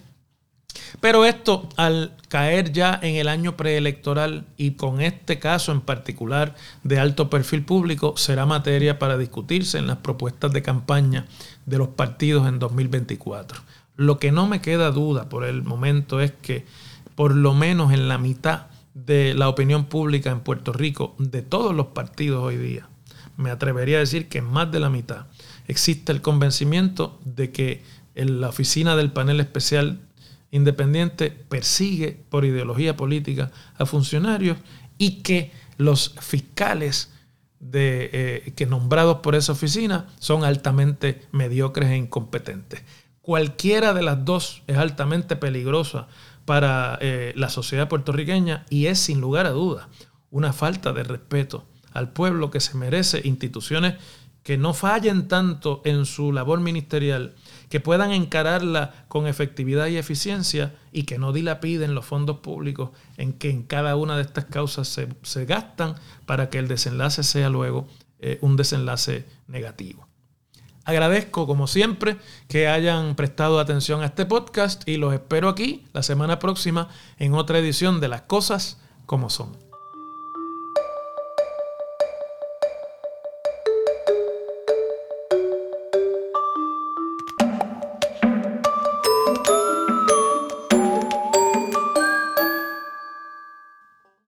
Pero 1.00 1.26
esto, 1.26 1.68
al 1.76 2.14
caer 2.28 2.72
ya 2.72 3.00
en 3.02 3.16
el 3.16 3.28
año 3.28 3.58
preelectoral 3.58 4.46
y 4.58 4.72
con 4.72 5.02
este 5.02 5.40
caso 5.40 5.72
en 5.72 5.82
particular 5.82 6.56
de 6.84 7.00
alto 7.00 7.30
perfil 7.30 7.64
público, 7.64 8.16
será 8.18 8.46
materia 8.46 9.00
para 9.00 9.18
discutirse 9.18 9.78
en 9.78 9.88
las 9.88 9.98
propuestas 9.98 10.52
de 10.54 10.62
campaña 10.62 11.26
de 11.66 11.78
los 11.78 11.90
partidos 11.90 12.48
en 12.48 12.60
2024. 12.60 13.60
Lo 13.96 14.20
que 14.20 14.32
no 14.32 14.48
me 14.48 14.62
queda 14.62 14.92
duda 14.92 15.30
por 15.30 15.44
el 15.44 15.64
momento 15.64 16.22
es 16.22 16.32
que 16.32 16.66
por 17.16 17.36
lo 17.36 17.54
menos 17.56 17.92
en 17.94 18.08
la 18.08 18.20
mitad 18.20 18.68
de 18.94 19.34
la 19.34 19.50
opinión 19.50 19.86
pública 19.86 20.30
en 20.30 20.42
Puerto 20.42 20.74
Rico, 20.74 21.16
de 21.18 21.42
todos 21.42 21.74
los 21.74 21.88
partidos 21.88 22.44
hoy 22.44 22.58
día, 22.58 22.88
me 23.38 23.52
atrevería 23.52 23.98
a 23.98 24.02
decir 24.02 24.28
que 24.28 24.40
en 24.40 24.46
más 24.46 24.72
de 24.72 24.80
la 24.80 24.90
mitad 24.90 25.28
existe 25.68 26.12
el 26.12 26.22
convencimiento 26.22 27.20
de 27.24 27.52
que 27.52 27.84
la 28.16 28.50
oficina 28.50 28.96
del 28.96 29.12
panel 29.12 29.40
especial 29.40 30.00
independiente 30.52 31.30
persigue 31.30 32.20
por 32.30 32.46
ideología 32.46 32.98
política 32.98 33.52
a 33.78 33.86
funcionarios 33.86 34.58
y 34.98 35.22
que 35.22 35.52
los 35.78 36.16
fiscales 36.20 37.12
eh, 37.74 38.54
que 38.56 38.66
nombrados 38.66 39.18
por 39.18 39.36
esa 39.36 39.52
oficina 39.52 40.08
son 40.20 40.44
altamente 40.44 41.22
mediocres 41.32 41.90
e 41.90 41.98
incompetentes. 41.98 42.82
Cualquiera 43.22 43.94
de 43.94 44.04
las 44.04 44.24
dos 44.24 44.64
es 44.68 44.78
altamente 44.78 45.36
peligrosa 45.36 46.08
para 46.46 46.98
eh, 47.02 47.34
la 47.36 47.50
sociedad 47.50 47.90
puertorriqueña 47.90 48.66
y 48.70 48.86
es 48.86 49.00
sin 49.00 49.20
lugar 49.22 49.46
a 49.46 49.52
duda 49.52 49.90
una 50.32 50.54
falta 50.54 50.94
de 50.94 51.04
respeto 51.04 51.66
al 51.98 52.12
pueblo 52.12 52.52
que 52.52 52.60
se 52.60 52.78
merece 52.78 53.22
instituciones 53.24 53.96
que 54.44 54.58
no 54.58 54.74
fallen 54.74 55.28
tanto 55.28 55.82
en 55.84 56.06
su 56.06 56.32
labor 56.32 56.62
ministerial, 56.62 57.36
que 57.70 57.82
puedan 57.82 58.12
encararla 58.12 58.94
con 59.10 59.28
efectividad 59.28 59.88
y 59.88 59.98
eficiencia 59.98 60.74
y 60.94 61.04
que 61.04 61.18
no 61.18 61.34
dilapiden 61.34 61.96
los 61.96 62.06
fondos 62.06 62.38
públicos 62.38 62.92
en 63.18 63.34
que 63.34 63.50
en 63.50 63.64
cada 63.64 63.98
una 63.98 64.16
de 64.16 64.22
estas 64.22 64.46
causas 64.46 64.88
se, 64.88 65.46
gastan 65.46 65.96
para 66.26 66.50
que 66.50 66.60
el 66.60 66.70
desenlace 66.70 67.24
sea 67.24 67.50
luego 67.50 67.88
eh, 68.20 68.38
un 68.42 68.56
desenlace 68.56 69.26
negativo. 69.48 70.08
Agradezco, 70.86 71.46
como 71.46 71.68
siempre, 71.68 72.16
que 72.48 72.70
hayan 72.70 73.16
prestado 73.16 73.60
atención 73.60 74.02
a 74.02 74.06
este 74.06 74.26
podcast 74.26 74.88
y 74.88 74.96
los 74.96 75.14
espero 75.14 75.50
aquí 75.50 75.84
la 75.92 76.04
semana 76.04 76.40
próxima 76.40 76.88
en 77.18 77.34
otra 77.34 77.60
edición 77.60 78.00
de 78.00 78.08
Las 78.08 78.22
Cosas 78.22 78.80
como 79.06 79.30
Son. 79.30 79.67